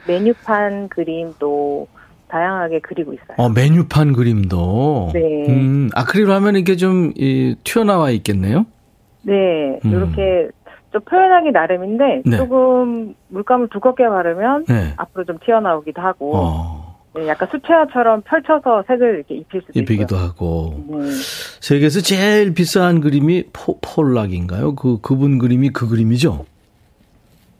메뉴판 0.07 0.89
그림도 0.89 1.87
다양하게 2.31 2.79
그리고 2.79 3.13
있어요. 3.13 3.35
어, 3.37 3.49
메뉴판 3.49 4.13
그림도. 4.13 5.11
네. 5.13 5.45
음, 5.49 5.89
아크릴 5.93 6.29
화면 6.29 6.55
이렇게 6.55 6.75
좀, 6.77 7.11
이, 7.15 7.55
튀어나와 7.63 8.09
있겠네요? 8.11 8.65
네, 9.23 9.79
음. 9.83 9.91
이렇게 9.91 10.49
좀 10.91 11.01
표현하기 11.01 11.51
나름인데 11.51 12.23
네. 12.25 12.37
조금 12.37 13.13
물감을 13.27 13.67
두껍게 13.69 14.07
바르면 14.07 14.65
네. 14.65 14.93
앞으로 14.97 15.25
좀 15.25 15.37
튀어나오기도 15.39 16.01
하고 16.01 16.35
어, 16.35 16.90
네, 17.13 17.27
약간 17.27 17.49
수채화처럼 17.51 18.21
펼쳐서 18.21 18.83
색을 18.87 19.15
이렇게 19.15 19.35
입힐 19.35 19.61
수도 19.61 19.77
입히기도 19.77 20.15
있어요. 20.15 20.27
하고. 20.29 20.85
네. 20.87 21.09
세계에서 21.59 21.99
제일 22.01 22.53
비싼 22.53 23.01
그림이 23.01 23.45
포, 23.51 23.79
폴락인가요? 23.81 24.75
그, 24.75 24.99
그분 25.01 25.37
그림이 25.37 25.71
그 25.71 25.89
그림이죠? 25.89 26.45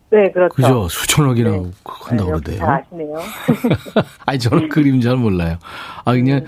네, 0.10 0.32
그렇죠. 0.32 0.56
그죠? 0.56 0.88
수천억이나 0.88 1.50
네. 1.52 1.72
한다고 1.84 2.30
네, 2.30 2.32
역시 2.32 2.44
그러대요. 2.44 2.58
잘 2.58 2.70
아시네요. 2.70 3.16
아니, 4.26 4.40
저는 4.40 4.70
그림 4.70 5.02
잘 5.02 5.18
몰라요. 5.18 5.58
아, 6.06 6.14
네. 6.14 6.22
그냥 6.22 6.46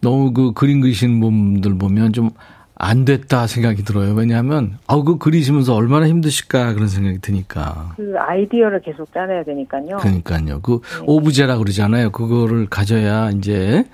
너무 0.00 0.32
그 0.32 0.52
그림 0.52 0.80
그리시는 0.80 1.20
분들 1.20 1.76
보면 1.78 2.12
좀 2.12 2.30
안 2.78 3.06
됐다 3.06 3.46
생각이 3.46 3.84
들어요. 3.84 4.12
왜냐하면, 4.12 4.78
아우, 4.86 5.02
그 5.02 5.16
그리시면서 5.16 5.74
얼마나 5.74 6.06
힘드실까 6.06 6.74
그런 6.74 6.88
생각이 6.88 7.20
드니까. 7.20 7.94
그 7.96 8.14
아이디어를 8.18 8.82
계속 8.82 9.12
짜내야 9.14 9.44
되니까요. 9.44 9.96
그러니까요. 9.96 10.60
그 10.60 10.80
네. 10.82 11.04
오브제라 11.06 11.56
그러잖아요. 11.56 12.10
그거를 12.10 12.66
가져야 12.66 13.30
이제 13.30 13.84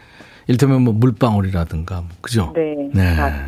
일테면 0.49 0.83
뭐 0.83 0.93
물방울이라든가 0.95 2.01
뭐, 2.01 2.09
그죠? 2.21 2.53
네. 2.57 2.75
네. 2.93 3.15
다 3.15 3.47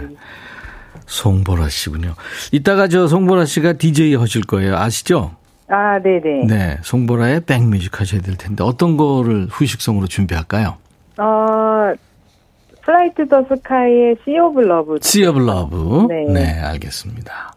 송보라 1.07 1.69
씨군요. 1.69 2.15
이따가 2.53 2.87
저 2.87 3.09
송보라 3.09 3.45
씨가 3.45 3.75
DJ 3.75 4.15
하실 4.15 4.43
거예요. 4.43 4.77
아시죠? 4.77 5.35
아, 5.69 5.99
네네. 6.01 6.47
네. 6.47 6.79
송보라의 6.83 7.41
백뮤직 7.41 8.01
하셔야 8.01 8.21
될 8.21 8.37
텐데 8.37 8.63
어떤 8.63 8.97
거를 8.97 9.49
후식성으로 9.51 10.07
준비할까요? 10.07 10.77
어, 11.19 11.93
Fly 12.85 13.10
to 13.10 13.27
the 13.29 13.43
Sky의 13.45 14.17
Sea 14.25 14.39
of 14.39 14.61
Love. 14.61 14.97
Sea 15.03 15.29
of 15.29 15.41
Love. 15.41 16.07
네. 16.09 16.25
네, 16.33 16.61
알겠습니다. 16.61 17.55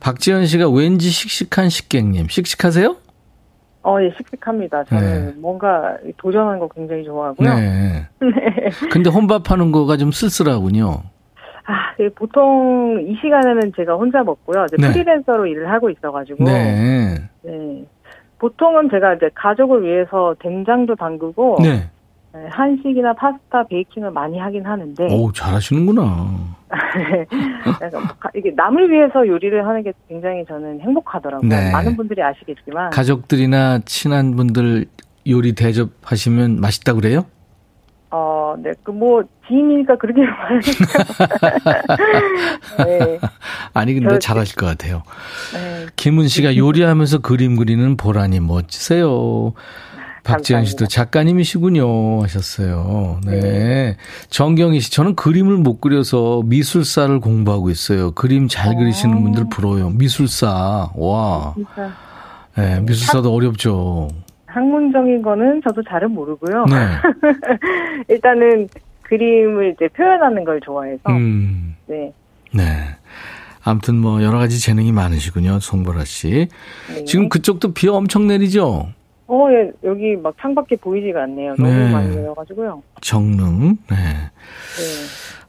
박지현 0.00 0.46
씨가 0.46 0.68
왠지 0.68 1.10
씩씩한 1.10 1.68
식객님. 1.68 2.28
씩씩하세요? 2.28 2.96
어, 3.82 3.98
예, 4.00 4.10
씩씩합니다. 4.16 4.84
저는 4.84 5.26
네. 5.26 5.32
뭔가 5.36 5.96
도전하는 6.16 6.58
거 6.58 6.68
굉장히 6.68 7.04
좋아하고요. 7.04 7.54
네. 7.54 8.08
근데 8.90 9.10
혼밥하는 9.10 9.72
거가 9.72 9.96
좀 9.96 10.10
쓸쓸하군요. 10.10 11.02
아, 11.66 11.72
예, 12.00 12.08
보통 12.10 13.04
이 13.06 13.16
시간에는 13.20 13.72
제가 13.76 13.94
혼자 13.94 14.22
먹고요. 14.22 14.66
이제 14.66 14.76
네. 14.78 14.92
프리랜서로 14.92 15.46
일을 15.46 15.70
하고 15.70 15.90
있어가지고. 15.90 16.44
네. 16.44 17.16
네. 17.42 17.84
보통은 18.38 18.90
제가 18.90 19.14
이제 19.14 19.30
가족을 19.34 19.82
위해서 19.84 20.34
된장도 20.40 20.96
담그고. 20.96 21.58
네. 21.62 21.90
네, 22.34 22.48
한식이나 22.50 23.12
파스타, 23.14 23.64
베이킹을 23.68 24.10
많이 24.10 24.38
하긴 24.40 24.66
하는데. 24.66 25.06
오, 25.14 25.30
잘하시는구나. 25.30 26.26
그래서 27.78 28.00
가- 28.18 28.30
이게 28.34 28.50
남을 28.56 28.90
위해서 28.90 29.24
요리를 29.24 29.64
하는 29.64 29.84
게 29.84 29.92
굉장히 30.08 30.44
저는 30.48 30.80
행복하더라고요. 30.80 31.48
네. 31.48 31.70
많은 31.70 31.96
분들이 31.96 32.20
아시겠지만. 32.22 32.90
가족들이나 32.90 33.78
친한 33.84 34.34
분들 34.34 34.86
요리 35.28 35.54
대접하시면 35.54 36.60
맛있다 36.60 36.94
그래요? 36.94 37.24
어, 38.10 38.54
네, 38.58 38.72
그 38.82 38.90
뭐, 38.90 39.22
지인이니까 39.46 39.96
그렇게 39.98 40.22
말하니까. 40.26 41.74
네, 42.84 43.18
아니 43.74 43.94
근데 43.94 44.08
저- 44.14 44.18
잘하실 44.18 44.56
것 44.56 44.66
같아요. 44.66 45.02
네, 45.52 45.86
김은 45.96 46.26
씨가 46.26 46.56
요리하면서 46.56 47.18
그림 47.20 47.54
그리는 47.56 47.96
보라니 47.96 48.40
멋지세요. 48.40 49.52
박지현 50.24 50.64
씨도 50.64 50.86
작가님이시군요 50.86 52.22
하셨어요. 52.22 53.20
네. 53.26 53.96
정경희 54.30 54.80
씨 54.80 54.90
저는 54.90 55.14
그림을 55.14 55.58
못 55.58 55.80
그려서 55.80 56.42
미술사를 56.46 57.20
공부하고 57.20 57.70
있어요. 57.70 58.10
그림 58.12 58.48
잘 58.48 58.74
그리시는 58.74 59.22
분들 59.22 59.44
부러워요. 59.50 59.90
미술사. 59.90 60.90
와. 60.94 61.54
진짜. 61.54 61.92
네, 62.56 62.80
미술사도 62.80 63.32
어렵죠. 63.32 64.08
학문적인 64.46 65.22
거는 65.22 65.60
저도 65.62 65.82
잘은 65.82 66.10
모르고요. 66.12 66.64
네. 66.66 66.86
일단은 68.08 68.68
그림을 69.02 69.74
이제 69.74 69.88
표현하는 69.88 70.44
걸 70.44 70.60
좋아해서 70.64 71.00
음, 71.08 71.76
네. 71.86 72.12
네. 72.52 72.62
아무튼 73.62 73.96
뭐 73.96 74.22
여러 74.22 74.38
가지 74.38 74.60
재능이 74.60 74.92
많으시군요, 74.92 75.58
송보라 75.60 76.04
씨. 76.04 76.48
네. 76.88 77.04
지금 77.04 77.28
그쪽도 77.28 77.74
비 77.74 77.88
엄청 77.88 78.26
내리죠? 78.26 78.88
어, 79.26 79.48
예, 79.50 79.70
여기 79.84 80.16
막 80.16 80.34
창밖에 80.40 80.76
보이지가 80.76 81.22
않네요. 81.24 81.54
너무 81.56 81.70
네. 81.72 81.92
많이 81.92 82.14
내려가지고요. 82.14 82.82
정릉. 83.00 83.76
네. 83.90 83.96
네. 83.96 84.82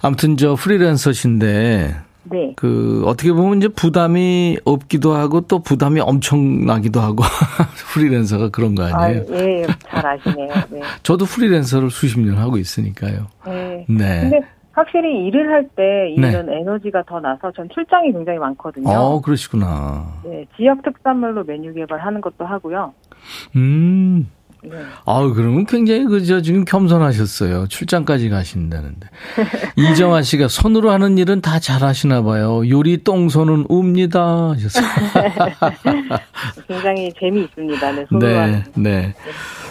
아무튼 0.01 0.37
저 0.37 0.55
프리랜서신데 0.55 1.95
네. 2.31 2.53
그 2.55 3.03
어떻게 3.05 3.31
보면 3.31 3.57
이제 3.57 3.67
부담이 3.67 4.59
없기도 4.65 5.13
하고 5.13 5.41
또 5.41 5.59
부담이 5.59 5.99
엄청나기도 5.99 6.99
하고 6.99 7.23
프리랜서가 7.93 8.49
그런 8.49 8.75
거 8.75 8.83
아, 8.83 9.03
아니에요? 9.03 9.25
예, 9.31 9.65
잘 9.87 10.05
아시네요. 10.05 10.53
네. 10.69 10.81
저도 11.03 11.25
프리랜서를 11.25 11.89
수십 11.89 12.19
년 12.19 12.37
하고 12.37 12.57
있으니까요. 12.57 13.27
네. 13.45 13.85
네. 13.87 14.21
근데 14.21 14.41
확실히 14.71 15.25
일을 15.27 15.51
할때 15.53 16.13
네. 16.17 16.29
이런 16.29 16.49
에너지가 16.49 17.03
더 17.03 17.19
나서 17.21 17.49
전 17.51 17.69
출장이 17.73 18.11
굉장히 18.11 18.39
많거든요. 18.39 18.89
어, 18.89 19.21
그러시구나. 19.21 20.05
네, 20.25 20.45
지역 20.57 20.81
특산물로 20.83 21.45
메뉴 21.45 21.73
개발하는 21.73 22.19
것도 22.19 22.45
하고요. 22.45 22.93
음. 23.55 24.29
네. 24.63 24.71
아우, 25.05 25.31
그러면 25.35 25.65
굉장히 25.67 26.05
그저 26.05 26.41
지금 26.41 26.65
겸손하셨어요. 26.65 27.67
출장까지 27.67 28.29
가신다는데. 28.29 29.07
이정아 29.77 30.23
씨가 30.23 30.47
손으로 30.47 30.89
하는 30.89 31.19
일은 31.19 31.39
다 31.41 31.59
잘하시나 31.59 32.23
봐요. 32.23 32.67
요리 32.67 33.03
똥손은 33.03 33.65
웁니다. 33.69 34.53
하셨어요. 34.55 34.85
굉장히 36.67 37.13
재미있습니다. 37.19 37.91
네, 37.91 38.05
손으로 38.09 38.37
하는. 38.37 38.63
네, 38.75 38.81
네. 38.81 39.13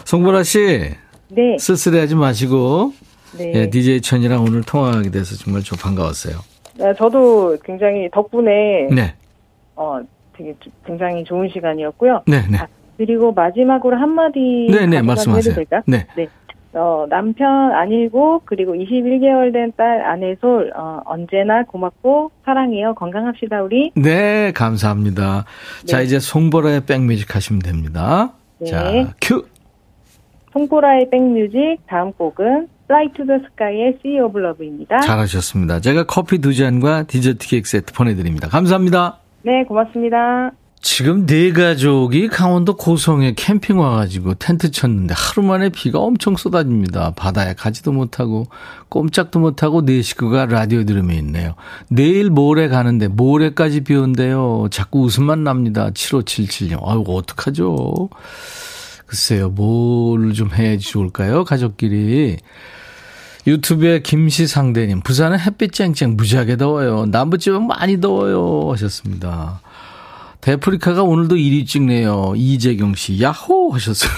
송보라 0.05 0.43
씨, 0.45 0.91
네. 1.29 1.57
쓸쓸해하지 1.59 2.15
마시고, 2.15 2.93
네. 3.37 3.53
예, 3.55 3.71
DJ 3.71 4.01
천이랑 4.01 4.43
오늘 4.45 4.63
통화하게 4.63 5.11
돼서 5.11 5.35
정말 5.37 5.63
좀 5.63 5.77
반가웠어요. 5.79 6.37
네, 6.77 6.93
저도 6.97 7.57
굉장히 7.65 8.09
덕분에 8.13 8.89
네, 8.93 9.15
어 9.77 9.99
되게 10.37 10.55
주- 10.61 10.71
굉장히 10.87 11.25
좋은 11.25 11.49
시간이었고요. 11.53 12.23
네, 12.27 12.45
네. 12.49 12.59
아, 12.59 12.67
그리고 12.97 13.33
마지막으로 13.33 13.97
한마디 13.97 14.69
네, 14.71 14.87
네, 14.87 15.03
말씀하세요. 15.03 15.55
될까? 15.55 15.83
네. 15.87 16.07
어, 16.75 17.07
남편 17.09 17.73
안일고 17.73 18.43
그리고 18.45 18.75
21개월 18.75 19.53
된딸 19.53 20.05
아내솔 20.05 20.73
어, 20.77 21.01
언제나 21.05 21.63
고맙고 21.65 22.33
사랑해요. 22.45 22.95
건강합시다 22.95 23.63
우리. 23.63 23.93
네, 23.95 24.53
감사합니다. 24.53 25.45
자, 25.87 25.99
네. 25.99 26.05
이제 26.05 26.19
송보라의 26.19 26.85
백뮤직 26.87 27.35
하시면 27.35 27.63
됩니다. 27.63 28.33
네. 28.59 28.67
자, 28.67 29.15
큐! 29.21 29.45
송보라의 30.53 31.11
백뮤직 31.11 31.79
다음 31.87 32.13
곡은 32.13 32.69
Fly 32.89 33.09
to 33.17 33.25
the 33.25 33.41
Sky의 33.53 33.99
Sea 34.01 34.21
of 34.21 34.39
Love입니다. 34.39 35.01
잘하셨습니다. 35.01 35.81
제가 35.81 36.05
커피 36.05 36.39
두 36.39 36.55
잔과 36.55 37.05
디저트 37.05 37.49
케이크 37.49 37.69
세트 37.69 37.93
보내드립니다. 37.93 38.49
감사합니다. 38.49 39.19
네, 39.43 39.65
고맙습니다. 39.65 40.53
지금 40.85 41.25
네 41.25 41.51
가족이 41.51 42.29
강원도 42.29 42.77
고성에 42.77 43.33
캠핑 43.33 43.79
와가지고 43.79 44.35
텐트 44.35 44.71
쳤는데 44.71 45.15
하루 45.17 45.43
만에 45.43 45.71
비가 45.71 45.99
엄청 45.99 46.37
쏟아집니다. 46.37 47.13
바다에 47.17 47.55
가지도 47.55 47.91
못하고 47.91 48.49
꼼짝도 48.91 49.39
못하고 49.41 49.83
네 49.87 50.03
식구가 50.03 50.45
라디오 50.45 50.85
들으며 50.85 51.15
있네요. 51.15 51.55
내일 51.89 52.29
모레 52.29 52.69
가는데 52.69 53.09
모레까지 53.09 53.81
비 53.81 53.95
온대요. 53.95 54.69
자꾸 54.71 55.01
웃음만 55.01 55.43
납니다. 55.43 55.89
7577님. 55.91 56.79
아이고 56.87 57.17
어떡하죠? 57.17 58.11
글쎄요. 59.07 59.49
뭘 59.49 60.35
좀 60.35 60.51
해야지 60.53 60.87
좋을까요? 60.87 61.45
가족끼리. 61.45 62.37
유튜브에 63.47 64.01
김시상대님, 64.01 65.01
부산은 65.01 65.41
햇빛 65.41 65.73
쨍쨍 65.73 66.17
무지하게 66.17 66.59
더워요. 66.59 67.07
남부지방 67.07 67.67
많이 67.67 68.01
더워요. 68.01 68.71
하셨습니다. 68.73 69.61
데프리카가 70.45 71.03
오늘도 71.03 71.37
1위 71.37 71.67
찍네요. 71.67 72.35
이재경 72.37 72.95
씨, 72.97 73.21
야호! 73.23 73.73
하셨어요. 73.73 74.11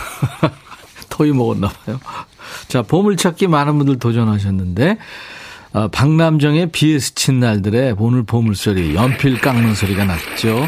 토이 1.09 1.31
먹었나봐요. 1.31 2.01
자, 2.67 2.83
보물찾기 2.83 3.47
많은 3.47 3.79
분들 3.79 4.01
도전하셨는데, 4.01 4.99
어, 5.73 5.89
박남정의 5.89 6.73
비에 6.73 6.99
스친 6.99 7.39
날들에 7.39 7.95
오늘 7.97 8.25
보물소리, 8.25 8.97
연필 8.97 9.39
깎는 9.41 9.77
소리가 9.77 10.05
났죠. 10.05 10.67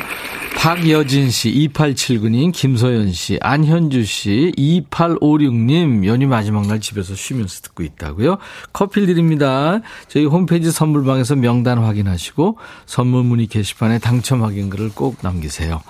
박여진 0.59 1.31
씨, 1.31 1.53
2879님, 1.53 2.53
김소연 2.53 3.13
씨, 3.13 3.39
안현주 3.41 4.05
씨, 4.05 4.53
2856님, 4.59 6.05
연휴 6.05 6.27
마지막 6.27 6.67
날 6.67 6.81
집에서 6.81 7.15
쉬면서 7.15 7.63
듣고 7.63 7.85
있다고요. 7.85 8.39
커피 8.73 9.07
드립니다. 9.07 9.81
저희 10.09 10.25
홈페이지 10.25 10.73
선물방에서 10.73 11.37
명단 11.37 11.79
확인하시고 11.79 12.59
선물 12.87 13.23
문의 13.23 13.47
게시판에 13.47 14.01
당첨 14.01 14.43
확인글을 14.43 14.91
꼭 14.97 15.19
남기세요. 15.23 15.81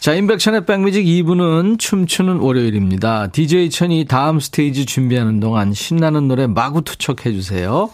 자, 0.00 0.14
인백션의 0.14 0.64
백뮤직 0.64 1.04
2부는 1.04 1.78
춤추는 1.78 2.38
월요일입니다. 2.38 3.26
DJ 3.26 3.68
천이 3.68 4.06
다음 4.06 4.40
스테이지 4.40 4.86
준비하는 4.86 5.38
동안 5.38 5.74
신나는 5.74 6.28
노래 6.28 6.46
마구 6.46 6.80
투척해 6.80 7.30
주세요. 7.34 7.90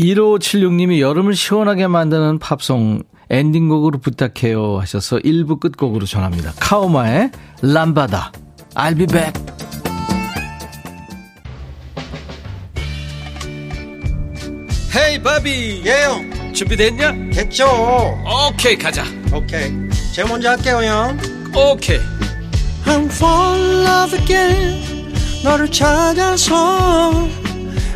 1576님이 0.00 0.98
여름을 0.98 1.36
시원하게 1.36 1.86
만드는 1.86 2.40
팝송 2.40 3.04
엔딩곡으로 3.30 3.98
부탁해요 3.98 4.78
하셔서 4.78 5.18
1부 5.18 5.60
끝곡으로 5.60 6.06
전합니다. 6.06 6.52
카오마의 6.60 7.30
람바다. 7.62 8.32
I'll 8.74 8.96
be 8.96 9.06
back. 9.06 9.32
헤이 14.96 15.22
바비 15.22 15.82
예영 15.84 16.54
준비됐냐? 16.54 17.12
됐죠 17.34 17.66
오케이 18.48 18.78
가자 18.78 19.04
오케이 19.30 19.70
제가 20.14 20.28
먼저 20.28 20.50
할게요 20.50 20.82
형 20.82 21.18
오케이 21.54 22.00
I'm 22.86 23.04
fall 23.10 23.60
in 23.60 23.86
love 23.86 24.18
again 24.18 25.12
너를 25.44 25.70
찾아서 25.70 27.28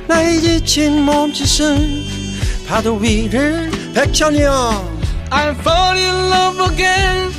나의 0.06 0.40
지친 0.40 1.02
몸짓은 1.04 2.04
파도 2.68 2.96
위를 2.96 3.70
백천이 3.94 4.42
형 4.42 4.89
I'm 5.30 5.54
fall 5.56 5.96
in 5.96 6.30
love 6.30 6.60
again. 6.72 7.30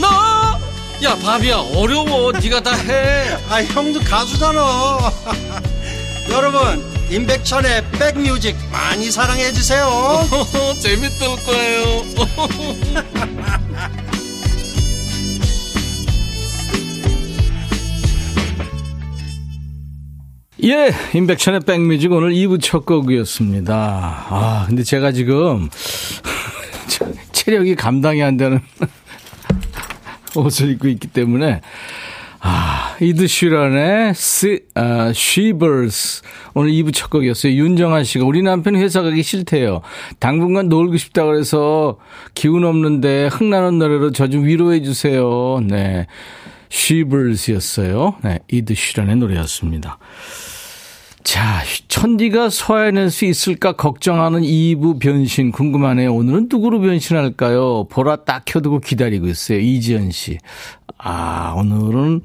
너야 0.00 1.14
바비야 1.16 1.56
어려워. 1.74 2.32
네가 2.32 2.62
다 2.62 2.74
해. 2.74 3.36
아 3.48 3.62
형도 3.62 4.00
가수잖아 4.00 4.60
여러분 6.30 6.82
임백천의 7.10 7.84
백뮤직 7.92 8.56
많이 8.72 9.10
사랑해 9.10 9.52
주세요. 9.52 9.86
재밌을 10.80 11.36
거예요. 11.44 12.04
예, 20.64 20.94
인백천의 21.12 21.60
백뮤직 21.60 22.10
오늘 22.10 22.30
2부 22.32 22.62
첫 22.62 22.86
곡이었습니다. 22.86 23.74
아, 24.30 24.64
근데 24.66 24.82
제가 24.82 25.12
지금 25.12 25.68
체력이 27.44 27.74
감당이 27.74 28.22
안 28.22 28.36
되는 28.38 28.60
옷을 30.34 30.70
입고 30.70 30.88
있기 30.88 31.08
때문에 31.08 31.60
아, 32.46 32.94
이드 33.00 33.26
슈런의 33.26 34.14
시, 34.14 34.60
아, 34.74 35.08
Shivers. 35.14 36.22
오늘 36.52 36.72
2부 36.72 36.92
첫 36.92 37.08
곡이었어요. 37.08 37.54
윤정아 37.54 38.02
씨가 38.04 38.26
우리 38.26 38.42
남편 38.42 38.76
회사 38.76 39.00
가기 39.00 39.22
싫대요. 39.22 39.80
당분간 40.20 40.68
놀고 40.68 40.98
싶다 40.98 41.24
그래서 41.24 41.98
기운 42.34 42.64
없는데 42.64 43.28
흥나는 43.28 43.78
노래로 43.78 44.12
저 44.12 44.26
좀 44.26 44.44
위로해 44.44 44.82
주세요. 44.82 45.60
네. 45.66 46.06
Shivers였어요. 46.70 48.16
네. 48.24 48.40
이드 48.50 48.74
슈런의 48.74 49.16
노래였습니다. 49.16 49.98
자, 51.24 51.62
천디가 51.88 52.50
소화해낼 52.50 53.10
수 53.10 53.24
있을까 53.24 53.72
걱정하는 53.72 54.42
2부 54.42 55.00
변신 55.00 55.52
궁금하네요. 55.52 56.14
오늘은 56.14 56.48
누구로 56.50 56.80
변신할까요? 56.80 57.84
보라 57.88 58.24
딱 58.24 58.44
켜두고 58.44 58.80
기다리고 58.80 59.26
있어요. 59.28 59.58
이지연 59.58 60.10
씨. 60.10 60.38
아, 60.98 61.54
오늘은 61.56 62.20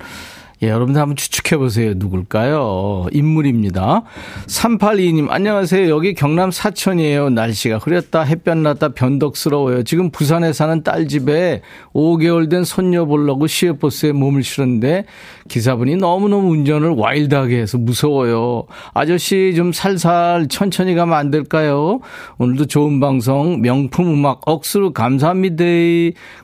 예, 0.62 0.68
여러분들 0.68 1.02
한번 1.02 1.16
추측해 1.16 1.58
보세요. 1.58 1.94
누굴까요? 1.96 3.06
인물입니다. 3.14 4.04
382님, 4.48 5.30
안녕하세요. 5.30 5.90
여기 5.90 6.14
경남 6.14 6.52
사천이에요. 6.52 7.30
날씨가 7.30 7.78
흐렸다, 7.78 8.24
햇볕 8.24 8.58
났다, 8.58 8.90
변덕스러워요. 8.90 9.84
지금 9.84 10.10
부산에 10.12 10.52
사는 10.52 10.84
딸 10.84 11.08
집에 11.08 11.62
5개월 11.94 12.50
된 12.50 12.66
손녀 12.66 13.06
보려고 13.06 13.48
시외버스에 13.48 14.12
몸을 14.12 14.44
실었는데 14.44 15.06
기사분이 15.48 15.96
너무너무 15.96 16.52
운전을 16.52 16.90
와일드하게 16.90 17.58
해서 17.58 17.78
무서워요. 17.78 18.66
아저씨 18.94 19.54
좀 19.56 19.72
살살 19.72 20.48
천천히 20.50 20.94
가면 20.94 21.18
안 21.18 21.32
될까요? 21.32 22.02
오늘도 22.38 22.66
좋은 22.66 23.00
방송, 23.00 23.62
명품 23.62 24.14
음악 24.14 24.42
억수로 24.46 24.92
감사합니다. 24.92 25.64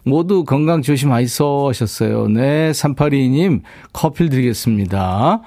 모두 0.03 0.45
건강 0.45 0.81
조심하이소 0.81 1.67
하셨어요. 1.67 2.29
네, 2.29 2.71
382님. 2.71 3.61
커피 4.05 4.29
드리겠습니다. 4.29 5.41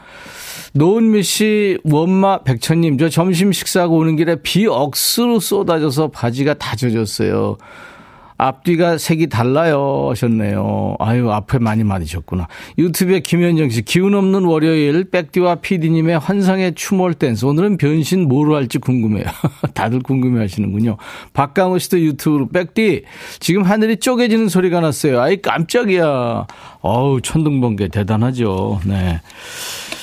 노은미 0.73 1.23
씨, 1.23 1.79
원마 1.85 2.42
백천님, 2.42 2.99
저 2.99 3.09
점심 3.09 3.53
식사하고 3.53 3.99
오는 3.99 4.16
길에 4.16 4.35
비 4.42 4.66
억수로 4.66 5.38
쏟아져서 5.38 6.09
바지가 6.09 6.55
다 6.55 6.75
젖었어요. 6.75 7.57
앞뒤가 8.38 8.98
색이 8.98 9.27
달라요 9.29 10.07
하셨네요. 10.11 10.96
아유 11.01 11.31
앞에 11.31 11.59
많이 11.59 11.83
맞으셨구나. 11.83 12.46
유튜브에 12.79 13.20
김현정 13.20 13.68
씨 13.68 13.83
기운 13.83 14.14
없는 14.14 14.44
월요일 14.44 15.11
백디와 15.11 15.57
피디님의 15.57 16.20
환상의 16.20 16.74
춤월 16.77 17.14
댄스 17.14 17.44
오늘은 17.44 17.77
변신 17.77 18.29
뭐로 18.29 18.55
할지 18.55 18.79
궁금해요. 18.79 19.24
다들 19.74 20.01
궁금해하시는군요. 20.01 20.96
박강호 21.33 21.79
씨도 21.79 22.01
유튜브로 22.01 22.48
백디 22.48 23.03
지금 23.40 23.64
하늘이 23.64 23.96
쪼개지는 23.96 24.48
소리가 24.48 24.81
났어요. 24.81 25.20
아이 25.20 25.42
깜짝이야. 25.42 26.46
어우 26.81 27.20
천둥번개 27.20 27.88
대단하죠. 27.88 28.81
네. 28.87 29.20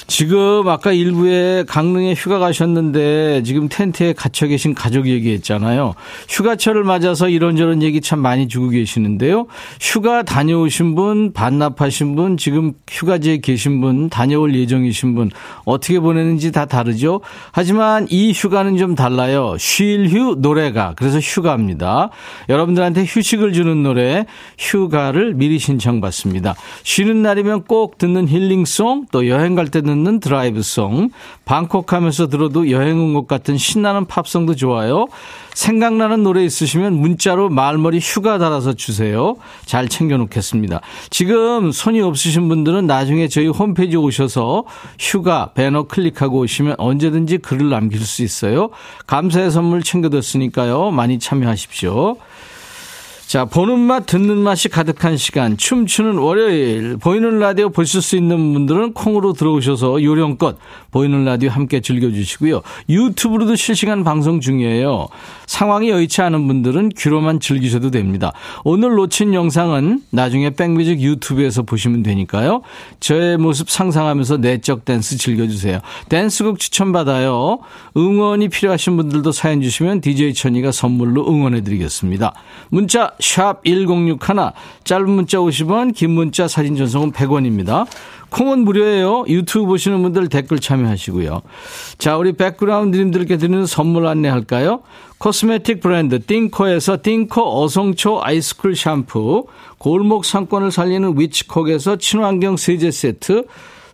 지금 0.08 0.68
아까 0.68 0.92
일부에 0.92 1.64
강릉에 1.68 2.14
휴가 2.14 2.40
가셨는데 2.40 3.44
지금 3.44 3.68
텐트에 3.70 4.14
갇혀 4.14 4.48
계신 4.48 4.74
가족 4.74 5.08
얘기했잖아요. 5.08 5.94
휴가철을 6.30 6.84
맞아서 6.84 7.30
이런저런 7.30 7.82
얘기 7.84 8.02
참 8.02 8.20
많이 8.20 8.48
주고 8.48 8.70
계시는데요. 8.70 9.48
휴가 9.80 10.24
다녀오신 10.24 10.96
분, 10.96 11.34
반납하신 11.34 12.16
분, 12.16 12.38
지금 12.38 12.74
휴가지에 12.90 13.38
계신 13.38 13.82
분, 13.82 14.10
다녀올 14.10 14.56
예정이신 14.56 15.16
분 15.16 15.32
어떻게 15.66 16.00
보내는지 16.00 16.52
다 16.52 16.66
다르죠. 16.66 17.22
하지만 17.52 18.08
이 18.10 18.32
휴가는 18.32 18.78
좀 18.78 18.96
달라요. 18.96 19.56
쉴 19.60 20.06
휴 20.06 20.36
노래가 20.38 20.94
그래서 20.96 21.20
휴가입니다. 21.20 22.10
여러분들한테 22.48 23.06
휴식을 23.08 23.54
주는 23.54 23.82
노래 23.82 24.26
휴가를 24.58 25.34
미리 25.34 25.58
신청받습니다. 25.58 26.56
쉬는 26.84 27.22
날이면 27.22 27.64
꼭 27.64 27.98
듣는 27.98 28.28
힐링송 28.28 29.08
또 29.12 29.28
여행 29.28 29.56
갈 29.56 29.66
때 29.66 29.82
듣는 29.82 29.95
듣는 29.96 30.20
드라이브송, 30.20 31.10
방콕 31.46 31.94
하면서 31.94 32.28
들어도 32.28 32.70
여행 32.70 33.00
온 33.00 33.16
것 33.16 33.28
같은 33.28 33.58
신나는 33.58 34.06
팝송도 34.08 34.56
좋아요. 34.56 35.08
생각나는 35.54 36.24
노래 36.24 36.44
있으시면 36.44 36.94
문자로 36.94 37.50
말머리 37.50 38.00
휴가 38.00 38.38
달아서 38.38 38.74
주세요. 38.74 39.36
잘 39.66 39.88
챙겨놓겠습니다. 39.88 40.82
지금 41.10 41.72
손이 41.72 42.02
없으신 42.02 42.50
분들은 42.50 42.88
나중에 42.88 43.30
저희 43.30 43.48
홈페이지 43.48 43.96
오셔서 43.96 44.66
휴가 45.00 45.52
배너 45.54 45.84
클릭하고 45.84 46.40
오시면 46.40 46.76
언제든지 46.78 47.38
글을 47.38 47.70
남길 47.70 48.02
수 48.02 48.22
있어요. 48.22 48.70
감사의 49.08 49.52
선물 49.52 49.82
챙겨뒀으니까요. 49.82 50.92
많이 50.92 51.20
참여하십시오. 51.20 52.18
자, 53.28 53.44
보는 53.44 53.80
맛, 53.80 54.06
듣는 54.06 54.38
맛이 54.38 54.70
가득한 54.70 55.18
시간, 55.18 55.58
춤추는 55.58 56.20
월요일. 56.20 56.98
보이는 56.98 57.40
라디오 57.40 57.70
보실 57.70 58.02
수 58.04 58.16
있는 58.16 58.54
분들은 58.54 58.94
콩으로 58.94 59.34
들어오셔서 59.34 60.04
요령껏 60.04 60.58
보이는 60.92 61.26
라디오 61.26 61.50
함께 61.50 61.82
즐겨주시고요. 61.82 62.62
유튜브로도 62.88 63.56
실시간 63.56 64.04
방송 64.04 64.40
중이에요. 64.40 65.08
상황이 65.48 65.90
여의치 65.90 66.22
않은 66.22 66.48
분들은 66.48 66.90
귀로만 66.90 67.40
즐기셔도 67.40 67.90
됩니다. 67.90 68.32
오늘 68.64 68.92
놓친 68.92 69.34
영상은 69.34 70.02
나중에 70.12 70.52
백뮤직 70.52 71.02
유튜브에서 71.02 71.64
보시면 71.64 72.04
되니까요. 72.04 72.62
저의 73.00 73.38
모습 73.38 73.72
상상하면서 73.72 74.38
내적 74.38 74.86
댄스 74.86 75.18
즐겨주세요. 75.18 75.80
댄스곡 76.10 76.60
추천받아요. 76.60 77.60
응원이 77.98 78.50
필요하신 78.50 78.98
분들도 78.98 79.32
사연 79.32 79.62
주시면 79.62 80.02
DJ 80.02 80.34
천이가 80.34 80.72
선물로 80.72 81.28
응원해 81.28 81.62
드리겠습니다. 81.62 82.34
문자 82.70 83.12
샵 83.20 83.64
1061, 83.64 84.20
짧은 84.84 85.10
문자 85.10 85.38
50원, 85.38 85.94
긴 85.94 86.12
문자 86.12 86.48
사진 86.48 86.76
전송은 86.76 87.14
100원입니다. 87.14 87.88
콩은 88.30 88.60
무료예요. 88.66 89.24
유튜브 89.28 89.68
보시는 89.68 90.02
분들 90.02 90.28
댓글 90.28 90.60
참여하시고요. 90.60 91.42
자, 91.98 92.18
우리 92.18 92.34
백그라운드님들께 92.34 93.38
드리는 93.38 93.66
선물 93.66 94.08
안내할까요? 94.08 94.82
코스메틱 95.18 95.80
브랜드 95.80 96.20
띵코에서 96.26 96.98
띵코 97.02 97.64
어성초 97.64 98.20
아이스쿨 98.22 98.76
샴푸, 98.76 99.48
골목 99.78 100.26
상권을 100.26 100.72
살리는 100.72 101.18
위치콕에서 101.18 101.96
친환경 101.98 102.58
세제 102.58 102.92
세트, 102.92 103.46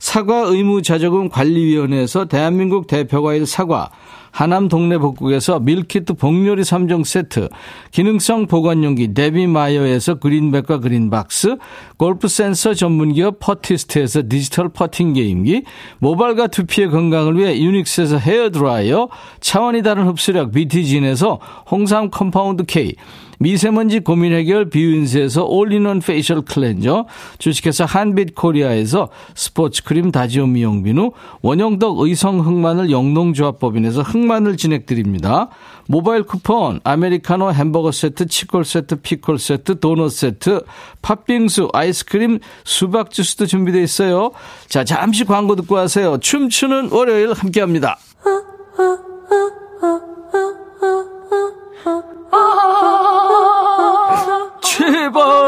사과 0.01 0.39
의무 0.47 0.81
자조금 0.81 1.29
관리위원회에서 1.29 2.25
대한민국 2.25 2.87
대표과일 2.87 3.45
사과, 3.45 3.91
하남 4.31 4.67
동네 4.67 4.97
복국에서 4.97 5.59
밀키트 5.59 6.15
복요리 6.15 6.63
3종 6.63 7.05
세트, 7.05 7.49
기능성 7.91 8.47
보관용기 8.47 9.13
데비마이어에서 9.13 10.15
그린백과 10.15 10.79
그린박스, 10.79 11.57
골프 11.97 12.27
센서 12.27 12.73
전문기업 12.73 13.37
퍼티스트에서 13.39 14.23
디지털 14.27 14.69
퍼팅 14.69 15.13
게임기, 15.13 15.65
모발과 15.99 16.47
두피의 16.47 16.89
건강을 16.89 17.37
위해 17.37 17.61
유닉스에서 17.61 18.17
헤어드라이어, 18.17 19.07
차원이 19.39 19.83
다른 19.83 20.07
흡수력 20.07 20.51
BT진에서 20.51 21.39
홍삼 21.69 22.09
compound 22.09 22.63
K, 22.65 22.95
미세먼지 23.41 24.01
고민 24.01 24.33
해결 24.33 24.69
비윈스에서 24.69 25.45
all-in-one 25.45 25.99
facial 25.99 26.41
cleanser, 26.43 27.07
주식회사 27.39 27.85
한빛 27.85 28.35
코리아에서 28.35 29.09
스포츠 29.33 29.83
크림 29.83 30.11
다지오 30.11 30.45
미용비누, 30.45 31.11
원형덕 31.41 31.99
의성 32.01 32.39
흑마늘 32.39 32.91
영농조합법인에서 32.91 34.03
흑마늘 34.03 34.57
진액 34.57 34.90
드립니다. 34.90 35.49
모바일 35.87 36.21
쿠폰, 36.23 36.79
아메리카노 36.83 37.51
햄버거 37.51 37.91
세트, 37.91 38.27
치콜 38.27 38.63
세트, 38.63 38.97
피콜 38.97 39.39
세트, 39.39 39.79
도넛 39.79 40.11
세트, 40.11 40.63
팥빙수, 41.01 41.69
아이스크림, 41.73 42.37
수박 42.63 43.09
주스도 43.09 43.47
준비되어 43.47 43.81
있어요. 43.81 44.31
자, 44.67 44.83
잠시 44.83 45.25
광고 45.25 45.55
듣고 45.55 45.77
오세요. 45.77 46.19
춤추는 46.19 46.91
월요일 46.91 47.33
함께 47.33 47.59
합니다. 47.59 47.97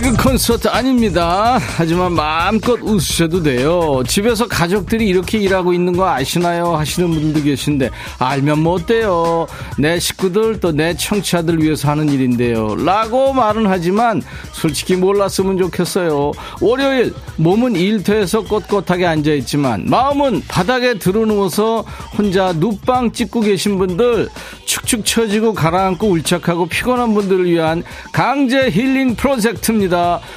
개그 0.00 0.16
콘서트 0.16 0.68
아닙니다. 0.68 1.58
하지만 1.76 2.12
마음껏 2.12 2.78
웃으셔도 2.80 3.42
돼요. 3.42 4.02
집에서 4.06 4.46
가족들이 4.46 5.08
이렇게 5.08 5.38
일하고 5.38 5.72
있는 5.72 5.96
거 5.96 6.08
아시나요? 6.08 6.76
하시는 6.76 7.10
분들도 7.10 7.42
계신데 7.42 7.90
알면 8.20 8.60
뭐 8.60 8.74
어때요? 8.74 9.48
내 9.76 9.98
식구들 9.98 10.60
또 10.60 10.68
내 10.78 10.94
청취자들 10.94 11.60
위해서 11.60 11.88
하는 11.90 12.08
일인데요. 12.10 12.76
라고 12.76 13.32
말은 13.32 13.66
하지만 13.66 14.22
솔직히 14.52 14.94
몰랐으면 14.94 15.58
좋겠어요. 15.58 16.30
월요일 16.60 17.12
몸은 17.36 17.74
일터에서 17.74 18.42
꼿꼿하게 18.44 19.04
앉아있지만 19.06 19.86
마음은 19.86 20.42
바닥에 20.46 20.98
드러누워서 20.98 21.84
혼자 22.16 22.52
눕방 22.52 23.10
찍고 23.12 23.40
계신 23.40 23.78
분들 23.78 24.28
축축 24.66 25.04
처지고 25.04 25.54
가라앉고 25.54 26.06
울적하고 26.06 26.66
피곤한 26.66 27.14
분들을 27.14 27.46
위한 27.50 27.82
강제 28.12 28.70
힐링 28.70 29.16
프로젝트입니다. 29.16 29.87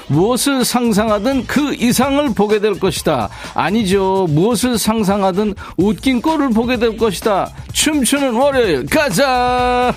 무엇을 0.07 0.65
상상하든 0.65 1.45
그 1.47 1.73
이상을 1.73 2.33
보게 2.33 2.59
될 2.59 2.79
것이다. 2.79 3.29
아니죠. 3.53 4.27
무엇을 4.29 4.77
상상하든 4.77 5.55
웃긴 5.77 6.21
꼴을 6.21 6.49
보게 6.49 6.77
될 6.77 6.97
것이다. 6.97 7.51
춤추는 7.73 8.33
월요일 8.33 8.85
가자. 8.85 9.93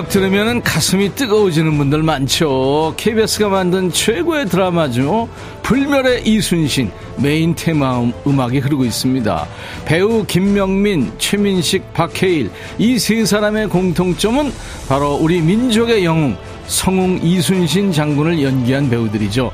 음악 0.00 0.08
들으면 0.08 0.62
가슴이 0.62 1.14
뜨거워지는 1.14 1.76
분들 1.76 2.02
많죠. 2.02 2.94
KBS가 2.96 3.50
만든 3.50 3.92
최고의 3.92 4.46
드라마죠. 4.46 5.28
불멸의 5.62 6.26
이순신 6.26 6.90
메인 7.18 7.54
테마 7.54 8.04
음악이 8.26 8.60
흐르고 8.60 8.86
있습니다. 8.86 9.46
배우 9.84 10.24
김명민, 10.24 11.12
최민식, 11.18 11.92
박해일 11.92 12.50
이 12.78 12.98
세 12.98 13.26
사람의 13.26 13.68
공통점은 13.68 14.50
바로 14.88 15.16
우리 15.16 15.42
민족의 15.42 16.02
영웅 16.02 16.34
성웅 16.66 17.20
이순신 17.22 17.92
장군을 17.92 18.42
연기한 18.42 18.88
배우들이죠. 18.88 19.52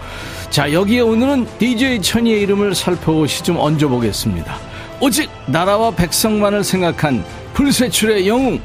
자 0.50 0.72
여기에 0.72 1.00
오늘은 1.00 1.48
DJ 1.58 2.02
천이의 2.02 2.42
이름을 2.42 2.76
살펴보시 2.76 3.42
좀 3.42 3.56
얹어보겠습니다. 3.56 4.56
오직 5.00 5.28
나라와 5.46 5.90
백성만을 5.90 6.62
생각한 6.62 7.24
불세출의 7.54 8.28
영웅 8.28 8.60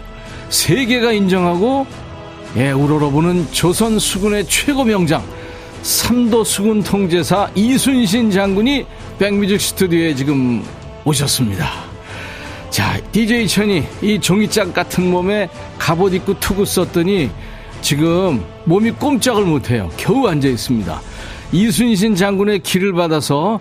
세계가 0.52 1.14
인정하고 1.14 1.88
예, 2.58 2.72
우러러보는 2.72 3.52
조선 3.52 3.98
수군의 3.98 4.46
최고 4.48 4.84
명장 4.84 5.24
삼도 5.82 6.44
수군 6.44 6.84
통제사 6.84 7.50
이순신 7.56 8.30
장군이 8.30 8.86
백뮤직 9.18 9.60
스튜디오에 9.60 10.14
지금 10.14 10.64
오셨습니다. 11.06 11.68
자, 12.70 13.02
DJ 13.12 13.48
천이 13.48 13.84
이 14.02 14.20
종이짝 14.20 14.74
같은 14.74 15.10
몸에 15.10 15.50
갑옷 15.80 16.14
입고 16.14 16.40
투구 16.40 16.66
썼더니 16.66 17.32
지금 17.82 18.44
몸이 18.66 18.92
꼼짝을 18.92 19.46
못해요. 19.46 19.90
겨우 19.98 20.28
앉아 20.28 20.48
있습니다. 20.48 21.02
이순신 21.54 22.16
장군의 22.16 22.60
길을 22.60 22.94
받아서 22.94 23.60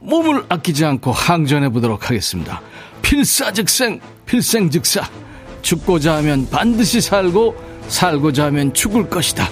몸을 0.00 0.44
아끼지 0.48 0.84
않고 0.84 1.12
항전해 1.12 1.68
보도록 1.70 2.10
하겠습니다. 2.10 2.60
필사즉생, 3.02 4.00
필생즉사. 4.26 5.21
죽고자 5.62 6.16
하면 6.16 6.48
반드시 6.50 7.00
살고 7.00 7.54
살고자 7.88 8.46
하면 8.46 8.72
죽을 8.74 9.08
것이다. 9.08 9.48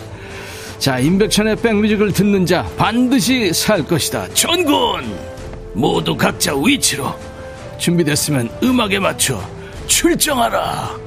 자, 0.79 0.99
임백천의 0.99 1.57
백뮤직을 1.57 2.12
듣는 2.12 2.46
자 2.46 2.64
반드시 2.77 3.53
살 3.53 3.85
것이다. 3.85 4.29
전군 4.35 5.14
모두 5.75 6.16
각자 6.16 6.55
위치로 6.57 7.14
준비됐으면 7.79 8.49
음악에 8.62 8.99
맞춰 8.99 9.40
출정하라. 9.87 10.99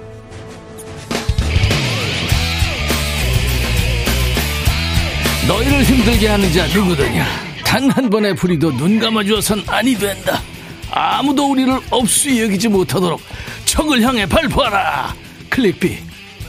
너희를 5.47 5.83
힘들게 5.83 6.27
하는 6.27 6.51
자 6.53 6.65
누구더냐? 6.67 7.25
단 7.65 7.89
한 7.89 8.09
번의 8.09 8.35
불의도 8.35 8.71
눈 8.77 8.99
감아주어선 8.99 9.63
아니 9.67 9.95
된다. 9.95 10.39
아무도 10.95 11.49
우리를 11.51 11.73
없이 11.89 12.41
여기지 12.43 12.67
못하도록 12.67 13.19
적을 13.65 14.01
향해 14.03 14.25
발포하라. 14.27 15.15
클릭비 15.49 15.97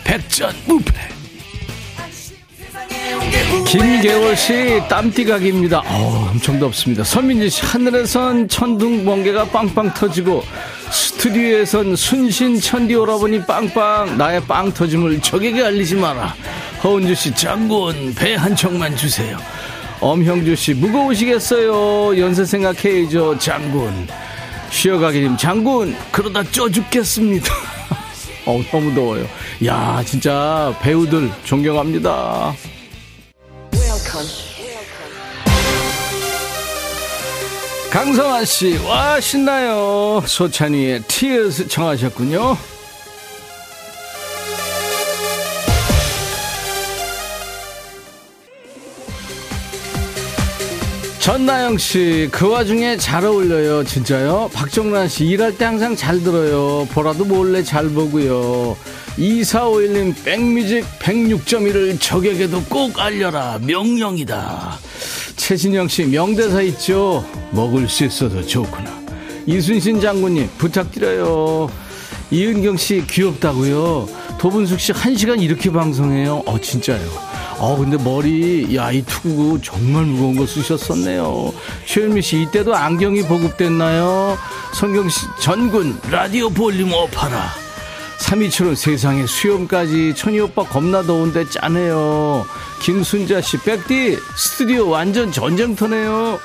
백전무패. 0.04 0.92
김계월 3.66 4.37
씨 4.37 4.80
땀띠각입니다. 4.88 5.83
어, 5.87 6.28
엄청 6.30 6.59
덥습니다. 6.61 7.02
서민지 7.04 7.48
씨 7.48 7.62
하늘에선 7.64 8.48
천둥 8.48 9.04
번개가 9.04 9.46
빵빵 9.46 9.94
터지고 9.94 10.44
스튜디오에선 10.90 11.96
순신 11.96 12.61
천디 12.61 12.94
오라버니 12.94 13.46
빵빵 13.46 14.18
나의 14.18 14.42
빵 14.42 14.72
터짐을 14.72 15.22
적에게 15.22 15.62
알리지 15.64 15.94
마라. 15.96 16.35
허은주 16.85 17.14
씨 17.14 17.35
장군 17.35 18.14
배 18.14 18.35
한 18.37 18.54
척만 18.54 18.94
주세요. 18.96 19.38
엄형주 20.00 20.54
씨 20.54 20.74
무거우시겠어요. 20.74 22.18
연세 22.20 22.44
생각해야죠 22.44 23.38
장군. 23.38 24.07
쉬어가기님 24.74 25.37
장군 25.37 25.96
그러다 26.10 26.42
쪄 26.50 26.68
죽겠습니다. 26.68 27.54
어 28.44 28.60
너무 28.70 28.92
더워요. 28.92 29.26
야 29.64 30.02
진짜 30.04 30.76
배우들 30.82 31.30
존경합니다. 31.44 32.52
강성환 37.90 38.44
씨, 38.44 38.76
와 38.78 39.20
신나요. 39.20 40.20
소찬이의 40.26 41.02
Tears 41.06 41.68
청하셨군요. 41.68 42.56
전나영 51.24 51.78
씨, 51.78 52.28
그 52.30 52.50
와중에 52.50 52.98
잘 52.98 53.24
어울려요, 53.24 53.82
진짜요? 53.84 54.50
박정란 54.52 55.08
씨, 55.08 55.24
일할 55.24 55.56
때 55.56 55.64
항상 55.64 55.96
잘 55.96 56.22
들어요. 56.22 56.87
보라도 56.92 57.24
몰래 57.24 57.62
잘 57.62 57.88
보고요. 57.88 58.76
2451님, 59.16 60.22
백뮤직 60.22 60.84
106.1을 60.98 61.98
적에게도 61.98 62.64
꼭 62.64 63.00
알려라. 63.00 63.58
명령이다. 63.62 64.78
최진영 65.37 65.88
씨, 65.88 66.04
명대사 66.04 66.60
있죠? 66.60 67.26
먹을 67.52 67.88
수 67.88 68.04
있어도 68.04 68.46
좋구나. 68.46 68.92
이순신 69.46 70.02
장군님, 70.02 70.50
부탁드려요. 70.58 71.70
이은경 72.30 72.76
씨, 72.76 73.02
귀엽다고요? 73.08 74.08
도분숙 74.44 74.78
씨, 74.78 74.92
한 74.92 75.16
시간 75.16 75.40
이렇게 75.40 75.72
방송해요? 75.72 76.42
어, 76.44 76.61
진짜요. 76.61 77.00
어, 77.59 77.78
근데 77.78 77.96
머리, 77.96 78.76
야, 78.76 78.92
이 78.92 79.02
투구 79.02 79.62
정말 79.62 80.04
무거운 80.04 80.37
거 80.37 80.44
쓰셨었네요. 80.44 81.54
최현미 81.87 82.20
씨, 82.20 82.42
이때도 82.42 82.74
안경이 82.74 83.22
보급됐나요? 83.22 84.37
성경 84.74 85.09
씨, 85.09 85.20
전군, 85.40 85.98
라디오 86.11 86.50
볼륨 86.50 86.92
업하라. 86.92 87.54
327은 88.18 88.76
세상에 88.76 89.26
수염까지 89.26 90.14
천이 90.14 90.40
오빠 90.40 90.62
겁나 90.62 91.02
더운데 91.02 91.48
짜네요. 91.48 92.44
김순자 92.83 93.40
씨, 93.40 93.57
백디, 93.57 94.18
스튜디오 94.37 94.90
완전 94.90 95.33
전쟁터네요. 95.33 96.38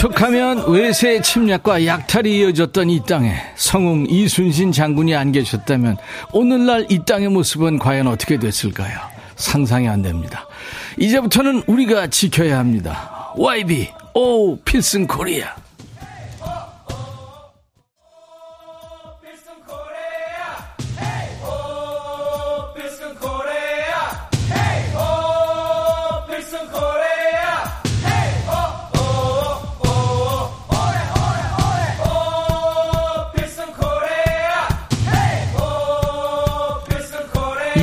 척하면 0.00 0.70
외세 0.70 1.20
침략과 1.20 1.84
약탈이 1.84 2.38
이어졌던 2.38 2.88
이 2.88 3.04
땅에 3.04 3.34
성웅 3.54 4.06
이순신 4.08 4.72
장군이 4.72 5.14
안 5.14 5.30
계셨다면 5.30 5.98
오늘날 6.32 6.86
이 6.88 7.00
땅의 7.04 7.28
모습은 7.28 7.78
과연 7.78 8.06
어떻게 8.06 8.38
됐을까요? 8.38 8.98
상상이 9.36 9.88
안 9.88 10.00
됩니다. 10.00 10.48
이제부터는 10.96 11.64
우리가 11.66 12.06
지켜야 12.06 12.58
합니다. 12.58 13.30
YB, 13.36 13.90
오, 14.14 14.56
필승 14.60 15.06
코리아. 15.06 15.54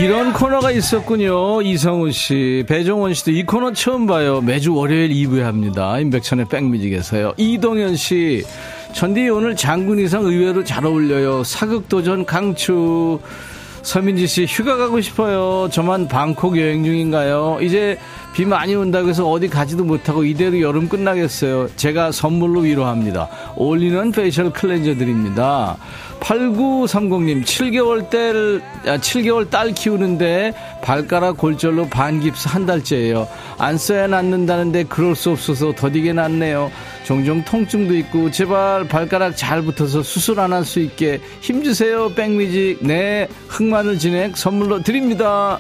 이런 0.08 0.32
코너가 0.32 0.72
있었군요. 0.72 1.62
이성우 1.62 2.14
씨, 2.14 2.64
배종원 2.66 3.14
씨도 3.14 3.32
이 3.32 3.44
코너 3.44 3.74
처음 3.74 4.08
봐요. 4.08 4.40
매주 4.40 4.74
월요일 4.74 5.10
2부에 5.10 5.42
합니다. 5.42 6.00
임백천의 6.00 6.46
백뮤직에서요. 6.48 7.34
이동현 7.36 7.98
씨, 7.98 8.46
천디 8.94 9.28
오늘 9.28 9.58
장군 9.58 10.00
의상 10.00 10.24
의외로 10.24 10.64
잘 10.64 10.86
어울려요. 10.86 11.44
사극도전 11.44 12.26
강추. 12.26 13.20
서민지 13.82 14.28
씨, 14.28 14.46
휴가 14.46 14.78
가고 14.78 15.02
싶어요. 15.02 15.68
저만 15.74 16.08
방콕 16.08 16.58
여행 16.58 16.86
중인가요? 16.86 17.58
이제 17.62 18.00
비 18.38 18.46
많이 18.46 18.76
온다고 18.76 19.10
해서 19.10 19.28
어디 19.28 19.48
가지도 19.48 19.84
못하고 19.84 20.24
이대로 20.24 20.62
여름 20.62 20.88
끝나겠어요. 20.88 21.70
제가 21.76 22.12
선물로 22.12 22.60
위로합니다. 22.60 23.28
all-in-one 23.56 24.12
facial 24.12 24.54
cleanser 24.54 24.94
드립니다. 24.94 25.76
8930님, 26.20 27.44
7개월 27.44 28.08
딸, 28.12 28.62
7개월 29.00 29.50
딸 29.50 29.74
키우는데 29.74 30.54
발가락 30.84 31.38
골절로 31.38 31.88
반깁스 31.88 32.48
한 32.50 32.68
달째예요. 32.68 33.28
안 33.58 33.76
써야 33.80 34.06
낫는다는데 34.06 34.84
그럴 34.84 35.16
수 35.16 35.32
없어서 35.32 35.74
더디게 35.74 36.14
낫네요. 36.14 36.70
종종 37.06 37.44
통증도 37.44 37.96
있고 37.96 38.30
제발 38.30 38.88
발가락 38.88 39.36
잘 39.36 39.64
붙어서 39.64 40.04
수술 40.04 40.40
안 40.40 40.54
할 40.54 40.64
수 40.64 40.80
있게 40.80 41.22
힘주세요. 41.42 42.14
백뮤직. 42.14 42.86
네, 42.86 43.28
흑마늘 43.48 43.98
진액 43.98 44.38
선물로 44.38 44.84
드립니다. 44.84 45.58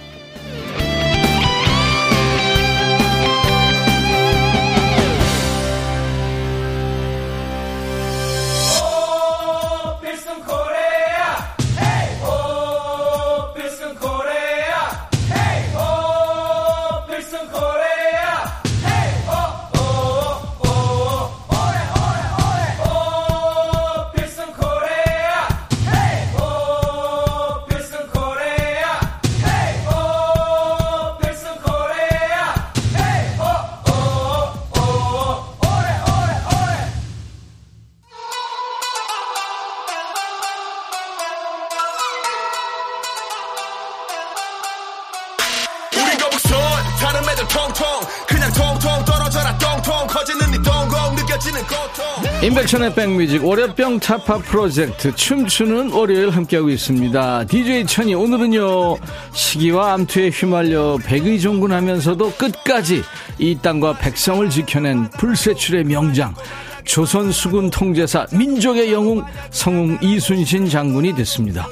임백천의 52.67 52.95
백뮤직 52.95 53.45
월요병 53.45 53.99
타파 54.01 54.39
프로젝트 54.39 55.15
춤추는 55.15 55.91
월요일 55.91 56.31
함께하고 56.31 56.69
있습니다. 56.69 57.45
DJ 57.45 57.85
천이 57.85 58.13
오늘은요 58.13 58.97
시기와 59.31 59.93
암투에 59.93 60.29
휘말려 60.29 60.97
백의종군하면서도 61.05 62.33
끝까지 62.33 63.03
이 63.39 63.57
땅과 63.61 63.99
백성을 63.99 64.49
지켜낸 64.49 65.09
불세출의 65.11 65.85
명장 65.85 66.35
조선 66.83 67.31
수군 67.31 67.69
통제사 67.69 68.27
민족의 68.33 68.91
영웅 68.91 69.23
성웅 69.49 69.99
이순신 70.01 70.67
장군이 70.67 71.15
됐습니다. 71.15 71.67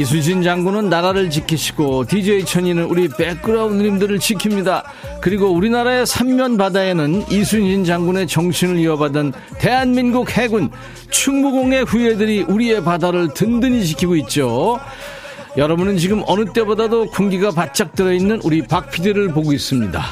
이순신 0.00 0.42
장군은 0.42 0.88
나라를 0.88 1.28
지키시고 1.28 2.06
DJ 2.06 2.46
천이는 2.46 2.84
우리 2.84 3.06
백그라운드님들을 3.08 4.18
지킵니다. 4.18 4.82
그리고 5.20 5.50
우리나라의 5.50 6.06
삼면 6.06 6.56
바다에는 6.56 7.30
이순신 7.30 7.84
장군의 7.84 8.26
정신을 8.26 8.78
이어받은 8.78 9.34
대한민국 9.58 10.30
해군 10.38 10.70
충무공의 11.10 11.84
후예들이 11.84 12.44
우리의 12.44 12.82
바다를 12.82 13.34
든든히 13.34 13.84
지키고 13.84 14.16
있죠. 14.16 14.80
여러분은 15.58 15.98
지금 15.98 16.22
어느 16.26 16.50
때보다도 16.50 17.10
군기가 17.10 17.50
바짝 17.50 17.94
들어있는 17.94 18.40
우리 18.42 18.66
박 18.66 18.90
PD를 18.90 19.28
보고 19.28 19.52
있습니다. 19.52 20.02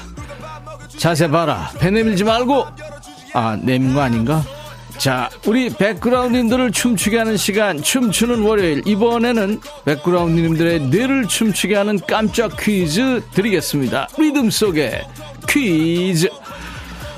자세 0.98 1.28
봐라. 1.28 1.70
배 1.78 1.90
내밀지 1.90 2.24
말고. 2.24 2.66
아, 3.32 3.58
내민 3.62 3.94
거 3.94 4.02
아닌가? 4.02 4.44
자, 4.98 5.30
우리 5.46 5.70
백그라운드님들을 5.70 6.72
춤추게 6.72 7.18
하는 7.18 7.36
시간, 7.36 7.80
춤추는 7.80 8.40
월요일. 8.40 8.82
이번에는 8.84 9.60
백그라운드님들의 9.84 10.80
뇌를 10.88 11.28
춤추게 11.28 11.76
하는 11.76 12.00
깜짝 12.04 12.56
퀴즈 12.58 13.22
드리겠습니다. 13.32 14.08
리듬 14.18 14.50
속에 14.50 15.02
퀴즈. 15.48 16.28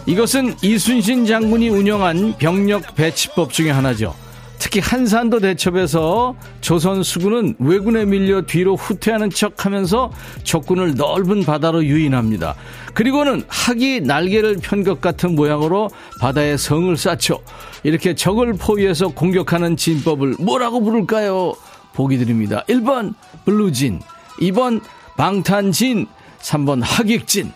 이것은 0.04 0.56
이순신 0.60 1.24
장군이 1.24 1.70
운영한 1.70 2.36
병력 2.36 2.94
배치법 2.94 3.50
중에 3.50 3.70
하나죠. 3.70 4.14
특히 4.60 4.78
한산도 4.78 5.40
대첩에서 5.40 6.36
조선 6.60 7.02
수군은 7.02 7.56
왜군에 7.58 8.04
밀려 8.04 8.42
뒤로 8.42 8.76
후퇴하는 8.76 9.30
척 9.30 9.64
하면서 9.64 10.12
적군을 10.44 10.96
넓은 10.96 11.44
바다로 11.44 11.82
유인합니다. 11.82 12.54
그리고는 12.92 13.42
학이 13.48 14.02
날개를 14.02 14.58
편 14.62 14.84
것 14.84 15.00
같은 15.00 15.34
모양으로 15.34 15.88
바다에 16.20 16.56
성을 16.58 16.94
쌓죠. 16.96 17.40
이렇게 17.82 18.14
적을 18.14 18.52
포위해서 18.54 19.08
공격하는 19.08 19.76
진법을 19.78 20.36
뭐라고 20.38 20.82
부를까요? 20.82 21.54
보기 21.94 22.18
드립니다. 22.18 22.62
1번 22.68 23.14
블루진, 23.46 24.00
2번 24.40 24.82
방탄진, 25.16 26.06
3번 26.40 26.82
학익진. 26.82 27.52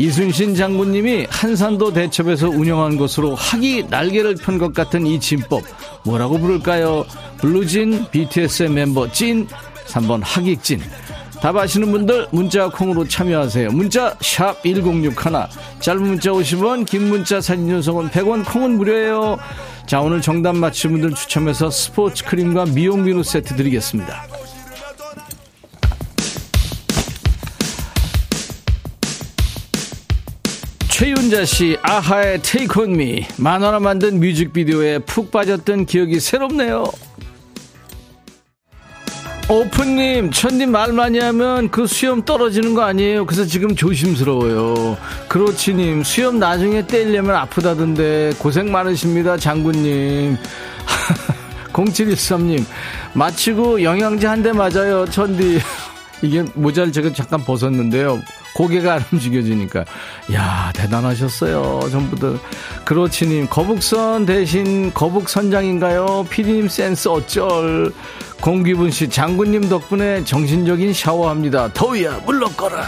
이순신 0.00 0.54
장군님이 0.54 1.26
한산도 1.28 1.92
대첩에서 1.92 2.48
운영한 2.48 2.96
것으로 2.96 3.34
학이 3.34 3.84
날개를 3.90 4.34
편 4.36 4.56
것 4.56 4.72
같은 4.72 5.06
이 5.06 5.20
진법 5.20 5.62
뭐라고 6.06 6.38
부를까요? 6.38 7.04
블루진, 7.36 8.06
BTS의 8.10 8.70
멤버 8.70 9.12
진, 9.12 9.46
3번 9.88 10.22
학익진. 10.24 10.80
답 11.42 11.54
아시는 11.54 11.90
분들 11.90 12.28
문자 12.30 12.68
콩으로 12.70 13.06
참여하세요. 13.06 13.72
문자 13.72 14.16
샵 14.22 14.62
1061, 14.62 15.14
짧은 15.80 16.02
문자 16.02 16.30
50원, 16.30 16.86
긴 16.86 17.10
문자 17.10 17.42
사진 17.42 17.68
전송은 17.68 18.08
100원, 18.08 18.50
콩은 18.50 18.78
무료예요. 18.78 19.36
자 19.84 20.00
오늘 20.00 20.22
정답 20.22 20.56
맞힌 20.56 20.92
분들 20.92 21.14
추첨해서 21.14 21.68
스포츠 21.68 22.24
크림과 22.24 22.66
미용 22.74 23.04
비누 23.04 23.22
세트 23.22 23.54
드리겠습니다. 23.54 24.24
최윤자 31.30 31.44
씨, 31.44 31.78
아하의 31.82 32.42
Take 32.42 32.82
On 32.82 32.90
Me. 32.94 33.24
만화로 33.38 33.78
만든 33.78 34.18
뮤직비디오에 34.18 34.98
푹 34.98 35.30
빠졌던 35.30 35.86
기억이 35.86 36.18
새롭네요. 36.18 36.84
오프님, 39.48 40.32
천님 40.32 40.72
말 40.72 40.92
많이 40.92 41.20
하면 41.20 41.70
그 41.70 41.86
수염 41.86 42.24
떨어지는 42.24 42.74
거 42.74 42.82
아니에요? 42.82 43.26
그래서 43.26 43.44
지금 43.44 43.76
조심스러워요. 43.76 44.96
그렇지님, 45.28 46.02
수염 46.02 46.40
나중에 46.40 46.84
떼려면 46.86 47.36
아프다던데 47.36 48.32
고생 48.38 48.72
많으십니다, 48.72 49.36
장군님. 49.36 50.36
0713님, 51.72 52.64
마치고 53.14 53.82
영양제 53.84 54.26
한 54.26 54.42
대 54.42 54.52
맞아요, 54.52 55.06
천디. 55.08 55.60
이게 56.22 56.44
모자를 56.54 56.90
제가 56.92 57.12
잠깐 57.12 57.44
벗었는데요. 57.44 58.20
고개가 58.54 58.94
안 58.94 59.04
움직여지니까. 59.12 59.84
야 60.34 60.72
대단하셨어요. 60.74 61.80
전부들. 61.90 62.38
그렇지님, 62.84 63.48
거북선 63.48 64.26
대신 64.26 64.92
거북선장인가요? 64.92 66.26
피디님 66.30 66.68
센스 66.68 67.08
어쩔. 67.08 67.92
공기분 68.40 68.90
씨, 68.90 69.08
장군님 69.08 69.68
덕분에 69.68 70.24
정신적인 70.24 70.94
샤워합니다. 70.94 71.72
더위야, 71.74 72.20
물러거라. 72.24 72.84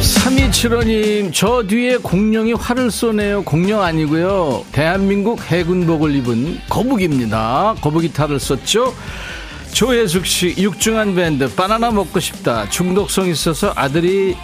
삼이칠호님, 0.00 1.32
저 1.32 1.62
뒤에 1.66 1.96
공룡이 1.96 2.52
활을 2.52 2.90
쏘네요. 2.90 3.42
공룡 3.44 3.82
아니고요. 3.82 4.64
대한민국 4.72 5.40
해군복을 5.42 6.14
입은 6.16 6.60
거북입니다. 6.68 7.74
거북이 7.80 8.12
탈을 8.12 8.38
썼죠. 8.38 8.94
조혜숙 9.76 10.24
씨, 10.24 10.54
육중한 10.56 11.14
밴드, 11.14 11.54
바나나 11.54 11.90
먹고 11.90 12.18
싶다. 12.18 12.66
중독성 12.70 13.28
있어서 13.28 13.74
아들이, 13.76 14.34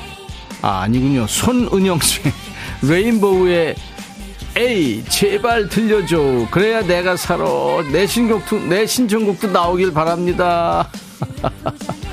아, 0.60 0.80
아니군요. 0.80 1.26
손은영 1.26 2.00
씨, 2.00 2.20
레인보우의 2.86 3.74
에이, 4.56 5.02
제발 5.08 5.70
들려줘. 5.70 6.48
그래야 6.50 6.82
내가 6.82 7.16
살아. 7.16 7.46
내 7.90 8.06
신곡도, 8.06 8.58
내 8.66 8.86
신청곡도 8.86 9.52
나오길 9.52 9.94
바랍니다. 9.94 10.90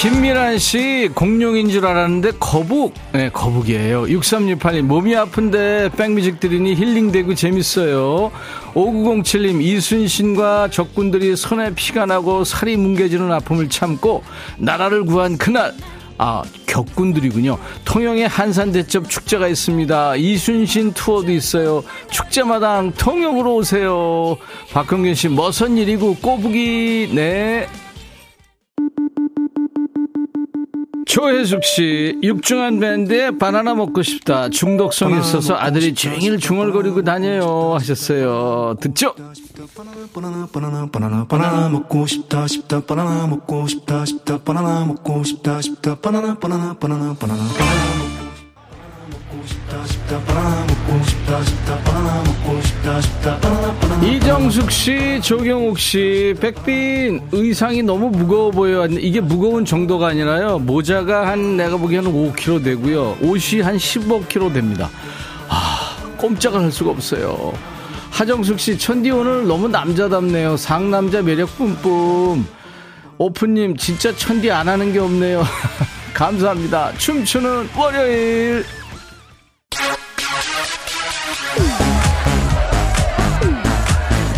김미란 0.00 0.58
씨, 0.58 1.10
공룡인 1.14 1.68
줄 1.68 1.84
알았는데 1.84 2.30
거북. 2.40 2.94
네, 3.12 3.28
거북이에요. 3.28 4.04
6368님, 4.04 4.80
몸이 4.84 5.14
아픈데 5.14 5.90
백뮤직 5.94 6.40
들으니 6.40 6.74
힐링되고 6.74 7.34
재밌어요. 7.34 8.32
5907님, 8.74 9.62
이순신과 9.62 10.70
적군들이 10.70 11.36
손에 11.36 11.74
피가 11.74 12.06
나고 12.06 12.44
살이 12.44 12.76
뭉개지는 12.76 13.30
아픔을 13.32 13.68
참고 13.68 14.22
나라를 14.58 15.04
구한 15.04 15.36
그날. 15.36 15.74
아, 16.22 16.42
격군들이군요. 16.66 17.56
통영에 17.86 18.26
한산대첩 18.26 19.08
축제가 19.08 19.48
있습니다. 19.48 20.16
이순신 20.16 20.92
투어도 20.92 21.32
있어요. 21.32 21.82
축제마당 22.10 22.92
통영으로 22.92 23.56
오세요. 23.56 24.36
박형균 24.74 25.14
씨, 25.14 25.28
머선 25.28 25.78
일이고 25.78 26.16
꼬부기, 26.16 27.10
네. 27.14 27.66
조혜숙 31.10 31.64
씨, 31.64 32.20
육중한 32.22 32.78
밴드에 32.78 33.32
바나나 33.36 33.74
먹고 33.74 34.00
싶다. 34.00 34.48
중독성이 34.48 35.18
있어서 35.18 35.56
아들이 35.56 35.92
종일 35.92 36.38
중얼거리고 36.38 37.02
다녀요. 37.02 37.74
하셨어요. 37.74 38.76
듣죠? 38.80 39.16
바나나 40.14 40.46
바나나 40.52 40.86
바나나 40.86 41.26
바나나 41.26 41.68
먹고 41.68 42.06
싶다 42.06 42.46
싶다 42.46 42.80
바나나 42.86 43.26
먹고 43.26 43.66
싶다 43.66 44.04
싶다 44.04 44.38
바나나 44.38 44.84
먹고 44.84 45.24
싶다 45.24 45.60
싶다 45.60 45.96
바나나 45.96 46.38
바나나 46.38 46.74
바나나 46.74 47.14
바나나 47.14 47.42
바나나 47.54 48.09
이정숙 54.04 54.70
씨, 54.70 55.20
조경욱 55.22 55.78
씨, 55.78 56.34
백빈 56.40 57.28
의상이 57.32 57.82
너무 57.82 58.10
무거워 58.10 58.50
보여요. 58.50 58.86
이게 58.86 59.20
무거운 59.20 59.64
정도가 59.64 60.08
아니라요. 60.08 60.58
모자가 60.58 61.28
한 61.28 61.56
내가 61.56 61.76
보기에는 61.76 62.12
5kg 62.12 62.64
되고요. 62.64 63.18
옷이 63.22 63.60
한 63.60 63.76
15kg 63.76 64.52
됩니다. 64.52 64.90
아, 65.48 65.96
꼼짝을 66.18 66.60
할 66.60 66.72
수가 66.72 66.90
없어요. 66.90 67.52
하정숙 68.10 68.58
씨, 68.58 68.76
천디 68.76 69.10
오늘 69.10 69.46
너무 69.46 69.68
남자답네요. 69.68 70.56
상남자 70.56 71.22
매력 71.22 71.56
뿜뿜. 71.56 72.44
오프님, 73.18 73.76
진짜 73.76 74.14
천디 74.14 74.50
안 74.50 74.68
하는 74.68 74.92
게 74.92 74.98
없네요. 74.98 75.44
감사합니다. 76.14 76.92
춤추는 76.98 77.68
월요일. 77.76 78.64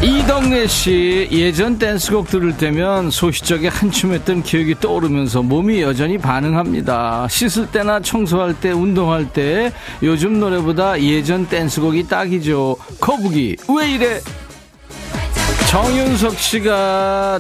이덕래 0.03 0.67
씨 0.67 1.29
예전 1.31 1.79
댄스곡 1.79 2.29
들을 2.29 2.57
때면 2.57 3.11
소시적에 3.11 3.69
한춤했던 3.69 4.43
기억이 4.43 4.75
떠오르면서 4.81 5.43
몸이 5.43 5.81
여전히 5.81 6.19
반응합니다. 6.19 7.29
씻을 7.31 7.69
때나 7.71 8.01
청소할 8.01 8.55
때 8.55 8.73
운동할 8.73 9.33
때 9.33 9.73
요즘 10.03 10.41
노래보다 10.41 11.01
예전 11.01 11.47
댄스곡이 11.47 12.09
딱이죠. 12.09 12.77
거북이 13.01 13.57
왜 13.77 13.93
이래? 13.93 14.21
정윤석 15.71 16.39
씨가 16.39 17.39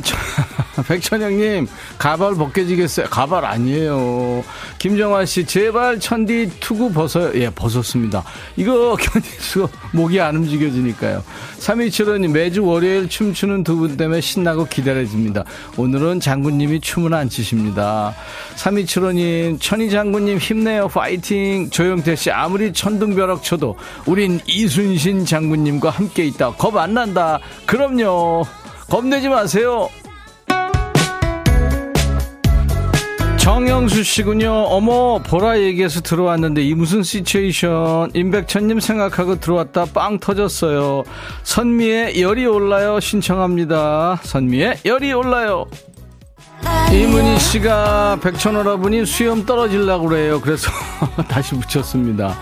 백천영님 0.88 1.66
가발 1.98 2.34
벗겨지겠어요? 2.34 3.06
가발 3.10 3.44
아니에요. 3.44 4.44
김정환 4.78 5.26
씨 5.26 5.44
제발 5.44 6.00
천디 6.00 6.52
투구 6.60 6.92
벗어요. 6.92 7.32
예 7.34 7.50
벗었습니다. 7.50 8.24
이거 8.56 8.96
견딜 9.00 9.30
수가 9.40 9.68
목이 9.92 10.20
안 10.20 10.36
움직여지니까요. 10.36 11.22
3275님 11.58 12.30
매주 12.32 12.64
월요일 12.64 13.08
춤추는 13.08 13.64
두 13.64 13.82
분 13.82 13.96
때문에 13.96 14.20
신나고 14.20 14.66
기다려집니다. 14.66 15.44
오늘은 15.76 16.20
장군님이 16.20 16.80
춤을 16.80 17.14
안 17.14 17.28
추십니다. 17.28 18.14
3275님 18.56 19.58
천희 19.60 19.90
장군님 19.90 20.38
힘내요 20.38 20.88
파이팅. 20.88 21.70
조영태 21.70 22.14
씨 22.16 22.30
아무리 22.30 22.72
천둥벼락 22.72 23.42
쳐도 23.42 23.76
우린 24.06 24.40
이순신 24.46 25.24
장군님과 25.24 25.90
함께 25.90 26.24
있다. 26.26 26.52
겁 26.52 26.76
안 26.76 26.94
난다. 26.94 27.38
그럼요. 27.66 28.44
겁내지 28.88 29.28
마세요. 29.28 29.88
정영수 33.42 34.04
씨군요. 34.04 34.52
어머, 34.52 35.18
보라 35.18 35.58
얘기해서 35.58 36.00
들어왔는데 36.00 36.62
이 36.62 36.74
무슨 36.74 37.02
시츄에이션. 37.02 38.12
임백천님 38.14 38.78
생각하고 38.78 39.40
들어왔다 39.40 39.86
빵 39.86 40.20
터졌어요. 40.20 41.02
선미의 41.42 42.22
열이 42.22 42.46
올라요 42.46 43.00
신청합니다. 43.00 44.20
선미의 44.22 44.78
열이 44.84 45.12
올라요. 45.12 45.66
이문희 46.92 47.40
씨가 47.40 48.20
백천오라분이 48.22 49.06
수염 49.06 49.44
떨어질라고 49.44 50.06
그래요. 50.06 50.40
그래서 50.40 50.70
다시 51.26 51.56
붙였습니다. 51.56 52.38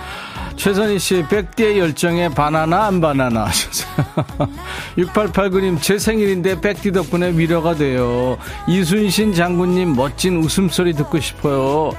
최선희 0.61 0.98
씨, 0.98 1.24
백디의 1.26 1.78
열정에 1.78 2.28
바나나 2.28 2.84
안 2.84 3.00
바나나 3.00 3.46
하셨어요. 3.46 4.04
6889님, 4.98 5.80
제 5.80 5.98
생일인데 5.98 6.61
백디 6.61 6.92
덕분에 6.92 7.30
위로가 7.30 7.76
돼요. 7.76 8.36
이순신 8.68 9.32
장군님 9.32 9.96
멋진 9.96 10.36
웃음소리 10.36 10.92
듣고 10.92 11.18
싶어요. 11.18 11.92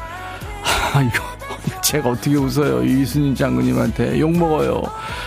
아, 0.93 1.01
이거. 1.01 1.31
제가 1.84 2.09
어떻게 2.09 2.36
웃어요. 2.36 2.84
이순신 2.84 3.36
장군님한테 3.36 4.20
욕먹어요. 4.20 4.82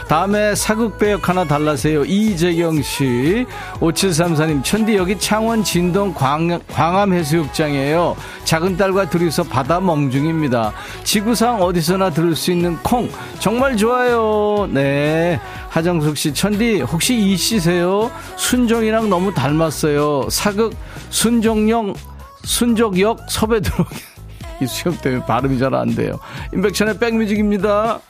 다음에 0.09 0.55
사극배역 0.55 1.28
하나 1.28 1.45
달라세요. 1.45 2.05
이재경 2.05 2.82
씨. 2.82 3.47
5734님, 3.80 4.64
천디 4.64 4.97
여기 4.97 5.18
창원 5.18 5.62
진동 5.62 6.12
광, 6.14 6.61
광암해수욕장이에요. 6.68 8.16
작은 8.45 8.76
딸과 8.76 9.11
둘이서 9.11 9.45
바다 9.45 9.80
멍중입니다. 9.80 10.72
지구상 11.05 11.62
어디서나 11.62 12.11
들을 12.11 12.35
수 12.35 12.51
있는 12.53 12.76
콩. 12.82 13.09
정말 13.39 13.76
좋아요. 13.76 14.68
네. 14.70 15.41
하정숙 15.68 16.16
씨, 16.16 16.32
천디, 16.32 16.82
혹시 16.82 17.16
이 17.16 17.37
씨세요? 17.37 18.11
순종이랑 18.37 19.11
너무 19.11 19.35
닮았어요. 19.35 20.28
사극 20.30 20.74
순종역, 21.11 21.97
순족역 22.45 23.26
섭외 23.28 23.61
들어오게. 23.61 24.14
이 24.61 24.67
수염 24.67 24.97
때문에 24.99 25.25
발음이 25.25 25.59
잘 25.59 25.75
안 25.75 25.95
돼요. 25.95 26.19
인백천의 26.53 26.99
백뮤직입니다. 26.99 28.01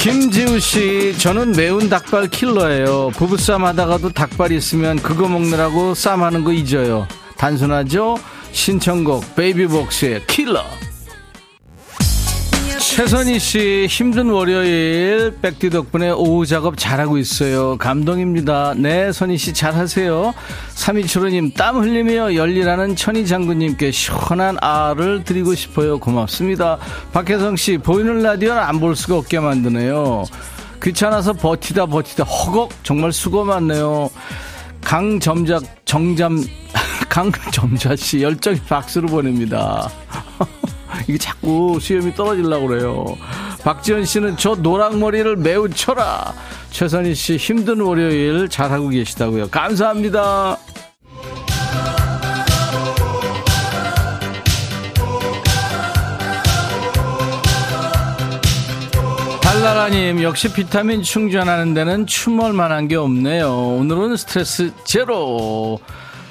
김지우 0.00 0.60
씨, 0.60 1.18
저는 1.18 1.52
매운 1.52 1.88
닭발 1.88 2.28
킬러예요. 2.28 3.10
부부싸움 3.16 3.64
하다가도 3.64 4.10
닭발 4.12 4.52
있으면 4.52 4.96
그거 4.98 5.26
먹느라고 5.26 5.94
싸움하는 5.94 6.44
거 6.44 6.52
잊어요. 6.52 7.08
단순하죠? 7.36 8.16
신청곡 8.52 9.34
베이비복스의 9.34 10.26
킬러. 10.28 10.62
최선희 12.88 13.38
씨 13.40 13.86
힘든 13.90 14.30
월요일 14.30 15.36
백디 15.42 15.68
덕분에 15.70 16.10
오후 16.12 16.46
작업 16.46 16.78
잘하고 16.78 17.18
있어요. 17.18 17.76
감동입니다. 17.76 18.72
네, 18.76 19.12
선희 19.12 19.36
씨 19.36 19.52
잘하세요. 19.52 20.32
3275님 20.74 21.54
땀 21.54 21.76
흘리며 21.82 22.34
열리라는 22.34 22.96
천희 22.96 23.26
장군님께 23.26 23.90
시원한 23.90 24.56
아를 24.62 25.24
드리고 25.24 25.54
싶어요. 25.54 25.98
고맙습니다. 25.98 26.78
박혜성 27.12 27.56
씨 27.56 27.76
보이는 27.76 28.22
라디오는 28.22 28.56
안 28.62 28.76
볼 28.80 28.94
수가 28.96 29.16
없게 29.16 29.40
만드네요. 29.40 30.24
귀찮아서 30.82 31.32
버티다 31.34 31.86
버티다 31.86 32.24
허걱 32.24 32.70
정말 32.82 33.12
수고 33.12 33.44
많네요. 33.44 34.08
강점작 34.82 35.62
정잠 35.84 36.42
강점자 37.10 37.96
씨 37.96 38.22
열정의 38.22 38.60
박수를 38.68 39.08
보냅니다. 39.08 39.90
이게 41.08 41.18
자꾸 41.18 41.78
수염이 41.80 42.14
떨어지려고 42.14 42.66
그래요. 42.66 43.04
박지현 43.64 44.04
씨는 44.04 44.36
저 44.36 44.54
노랑머리를 44.54 45.36
매우 45.36 45.68
쳐라. 45.68 46.34
최선희 46.70 47.14
씨 47.14 47.36
힘든 47.36 47.80
월요일 47.80 48.48
잘하고 48.48 48.88
계시다고요. 48.88 49.48
감사합니다. 49.48 50.58
달나라님 59.40 60.22
역시 60.22 60.52
비타민 60.52 61.02
충전하는 61.02 61.72
데는 61.72 62.06
춤을 62.06 62.52
만한 62.52 62.88
게 62.88 62.96
없네요. 62.96 63.78
오늘은 63.80 64.16
스트레스 64.16 64.70
제로. 64.84 65.80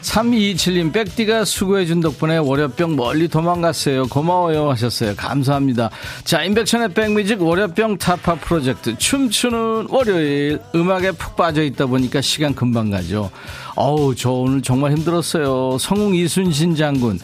3227님, 0.05 0.93
백디가 0.93 1.45
수고해준 1.45 1.99
덕분에 1.99 2.37
월요병 2.37 2.95
멀리 2.95 3.27
도망갔어요. 3.27 4.05
고마워요. 4.07 4.69
하셨어요. 4.69 5.15
감사합니다. 5.15 5.89
자, 6.23 6.43
인백천의 6.43 6.93
백뮤직 6.93 7.41
월요병 7.41 7.97
타파 7.97 8.35
프로젝트. 8.35 8.95
춤추는 8.97 9.87
월요일. 9.89 10.59
음악에 10.75 11.11
푹 11.11 11.35
빠져 11.35 11.63
있다 11.63 11.87
보니까 11.87 12.21
시간 12.21 12.53
금방 12.53 12.91
가죠. 12.91 13.31
어우, 13.75 14.15
저 14.15 14.31
오늘 14.31 14.61
정말 14.61 14.91
힘들었어요. 14.91 15.77
성웅 15.79 16.15
이순신 16.15 16.75
장군. 16.75 17.19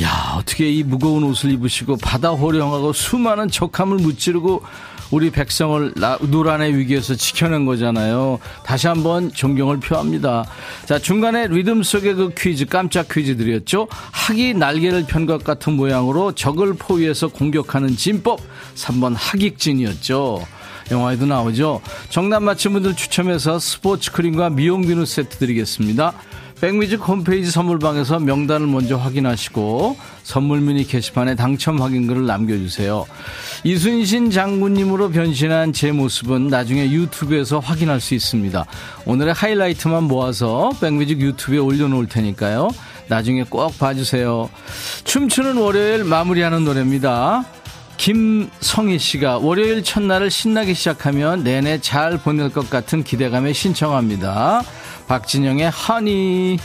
야, 0.00 0.36
어떻게 0.38 0.70
이 0.70 0.82
무거운 0.82 1.24
옷을 1.24 1.50
입으시고 1.50 1.96
바다 1.96 2.30
호령하고 2.30 2.92
수많은 2.92 3.48
적함을 3.48 3.98
무찌르고 3.98 4.62
우리 5.12 5.30
백성을 5.30 5.92
나- 5.96 6.18
노란의 6.20 6.74
위기에서 6.76 7.14
지켜낸 7.14 7.66
거잖아요. 7.66 8.38
다시 8.64 8.86
한번 8.86 9.30
존경을 9.30 9.78
표합니다. 9.78 10.44
자, 10.86 10.98
중간에 10.98 11.46
리듬 11.48 11.82
속의 11.82 12.14
그 12.14 12.30
퀴즈, 12.36 12.64
깜짝 12.64 13.06
퀴즈 13.08 13.36
드렸죠. 13.36 13.88
학이 14.10 14.54
날개를 14.54 15.04
편 15.06 15.26
것 15.26 15.44
같은 15.44 15.74
모양으로 15.74 16.32
적을 16.32 16.74
포위해서 16.74 17.28
공격하는 17.28 17.94
진법. 17.96 18.40
3번 18.74 19.14
학익진이었죠. 19.16 20.44
영화에도 20.90 21.26
나오죠. 21.26 21.80
정답 22.08 22.42
맞힌 22.42 22.72
분들 22.72 22.96
추첨해서 22.96 23.58
스포츠 23.58 24.10
크림과 24.12 24.50
미용 24.50 24.82
비누 24.82 25.04
세트 25.06 25.36
드리겠습니다. 25.38 26.12
백뮤직 26.62 27.00
홈페이지 27.08 27.50
선물방에서 27.50 28.20
명단을 28.20 28.68
먼저 28.68 28.96
확인하시고 28.96 29.96
선물 30.22 30.60
미니 30.60 30.86
게시판에 30.86 31.34
당첨 31.34 31.82
확인글을 31.82 32.24
남겨주세요. 32.24 33.04
이순신 33.64 34.30
장군님으로 34.30 35.10
변신한 35.10 35.72
제 35.72 35.90
모습은 35.90 36.46
나중에 36.46 36.92
유튜브에서 36.92 37.58
확인할 37.58 38.00
수 38.00 38.14
있습니다. 38.14 38.64
오늘의 39.06 39.34
하이라이트만 39.34 40.04
모아서 40.04 40.70
백뮤직 40.80 41.20
유튜브에 41.20 41.58
올려놓을 41.58 42.06
테니까요. 42.06 42.70
나중에 43.08 43.42
꼭 43.42 43.76
봐주세요. 43.76 44.48
춤추는 45.02 45.56
월요일 45.56 46.04
마무리하는 46.04 46.64
노래입니다. 46.64 47.44
김성희 48.02 48.98
씨가 48.98 49.38
월요일 49.38 49.84
첫날을 49.84 50.28
신나게 50.28 50.74
시작하면 50.74 51.44
내내 51.44 51.80
잘 51.80 52.18
보낼 52.18 52.50
것 52.50 52.68
같은 52.68 53.04
기대감에 53.04 53.52
신청합니다. 53.52 54.62
박진영의 55.06 55.70
허니. 55.70 56.58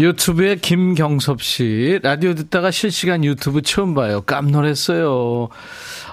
유튜브에 0.00 0.56
김경섭 0.56 1.42
씨, 1.42 2.00
라디오 2.02 2.34
듣다가 2.34 2.72
실시간 2.72 3.22
유튜브 3.22 3.62
처음 3.62 3.94
봐요. 3.94 4.22
깜놀했어요. 4.22 5.48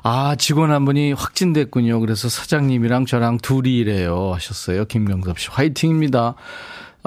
아, 0.03 0.35
직원 0.35 0.71
한 0.71 0.85
분이 0.85 1.13
확진됐군요. 1.13 1.99
그래서 2.01 2.29
사장님이랑 2.29 3.07
저랑 3.07 3.39
둘이 3.39 3.77
일해요. 3.77 4.33
하셨어요. 4.35 4.85
김경섭 4.85 5.39
씨. 5.39 5.47
화이팅입니다. 5.49 6.35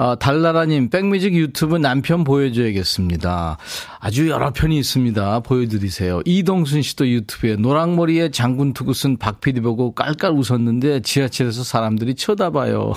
아, 0.03 0.15
달나라님, 0.15 0.89
백뮤직 0.89 1.35
유튜브 1.35 1.77
남편 1.77 2.23
보여줘야겠습니다. 2.23 3.59
아주 3.99 4.29
여러 4.29 4.51
편이 4.51 4.75
있습니다. 4.79 5.41
보여드리세요. 5.41 6.21
이동순 6.25 6.81
씨도 6.81 7.07
유튜브에 7.07 7.55
노랑머리에 7.57 8.31
장군 8.31 8.73
투구 8.73 8.95
쓴 8.95 9.17
박PD 9.17 9.61
보고 9.61 9.93
깔깔 9.93 10.31
웃었는데 10.31 11.01
지하철에서 11.01 11.63
사람들이 11.63 12.15
쳐다봐요. 12.15 12.93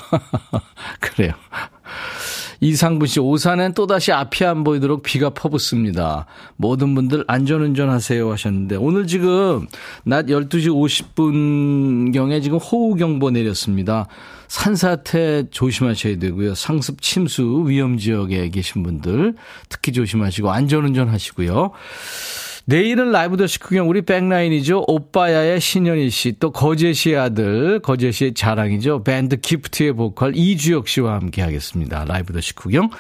그래요. 0.99 1.35
이상분 2.61 3.07
씨, 3.07 3.21
오산엔 3.21 3.75
또다시 3.75 4.11
앞이 4.11 4.43
안 4.47 4.65
보이도록 4.65 5.03
비가 5.03 5.29
퍼붓습니다. 5.29 6.25
모든 6.57 6.95
분들 6.95 7.25
안전운전 7.27 7.91
하세요 7.91 8.33
하셨는데, 8.33 8.77
오늘 8.77 9.07
지금 9.07 9.67
낮 10.05 10.25
12시 10.27 10.69
50분경에 10.69 12.43
지금 12.43 12.57
호우경보 12.57 13.33
내렸습니다. 13.33 14.07
산사태 14.55 15.51
조심하셔야 15.51 16.17
되고요. 16.21 16.55
상습 16.55 17.03
침수 17.03 17.65
위험 17.67 17.99
지역에 17.99 18.49
계신 18.51 18.85
분들 18.85 19.35
특히 19.69 19.93
조심하시고 19.93 20.49
안전운전 20.49 21.09
하시고요. 21.09 21.73
내일은 22.67 23.11
라이브도 23.11 23.49
식후경 23.49 23.91
우리 23.91 24.03
백라인이죠. 24.03 24.85
오빠야의 24.87 25.61
신현희 25.61 26.09
씨, 26.11 26.37
또 26.39 26.53
거제시의 26.53 27.17
아들, 27.17 27.81
거제시의 27.81 28.35
자랑이죠. 28.35 29.03
밴드 29.03 29.37
기프트의 29.39 29.93
보컬 29.93 30.37
이주혁 30.37 30.87
씨와 30.87 31.15
함께 31.15 31.43
하겠습니다. 31.43 32.05
라이브도 32.05 32.41
식후경. 32.41 32.91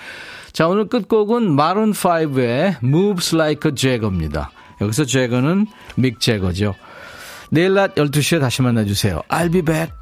자, 0.52 0.66
오늘 0.66 0.88
끝곡은 0.88 1.57
마룬5의 1.57 2.82
Moves 2.82 3.36
Like 3.36 3.70
a 3.70 3.74
Jagger입니다. 3.76 4.50
여기서 4.80 5.05
Jagger는 5.05 5.68
믹 5.96 6.18
제거죠. 6.18 6.74
내일 7.50 7.74
낮 7.74 7.94
12시에 7.94 8.40
다시 8.40 8.61
만나주세요. 8.61 9.22
I'll 9.28 9.52
be 9.52 9.62
back. 9.62 9.92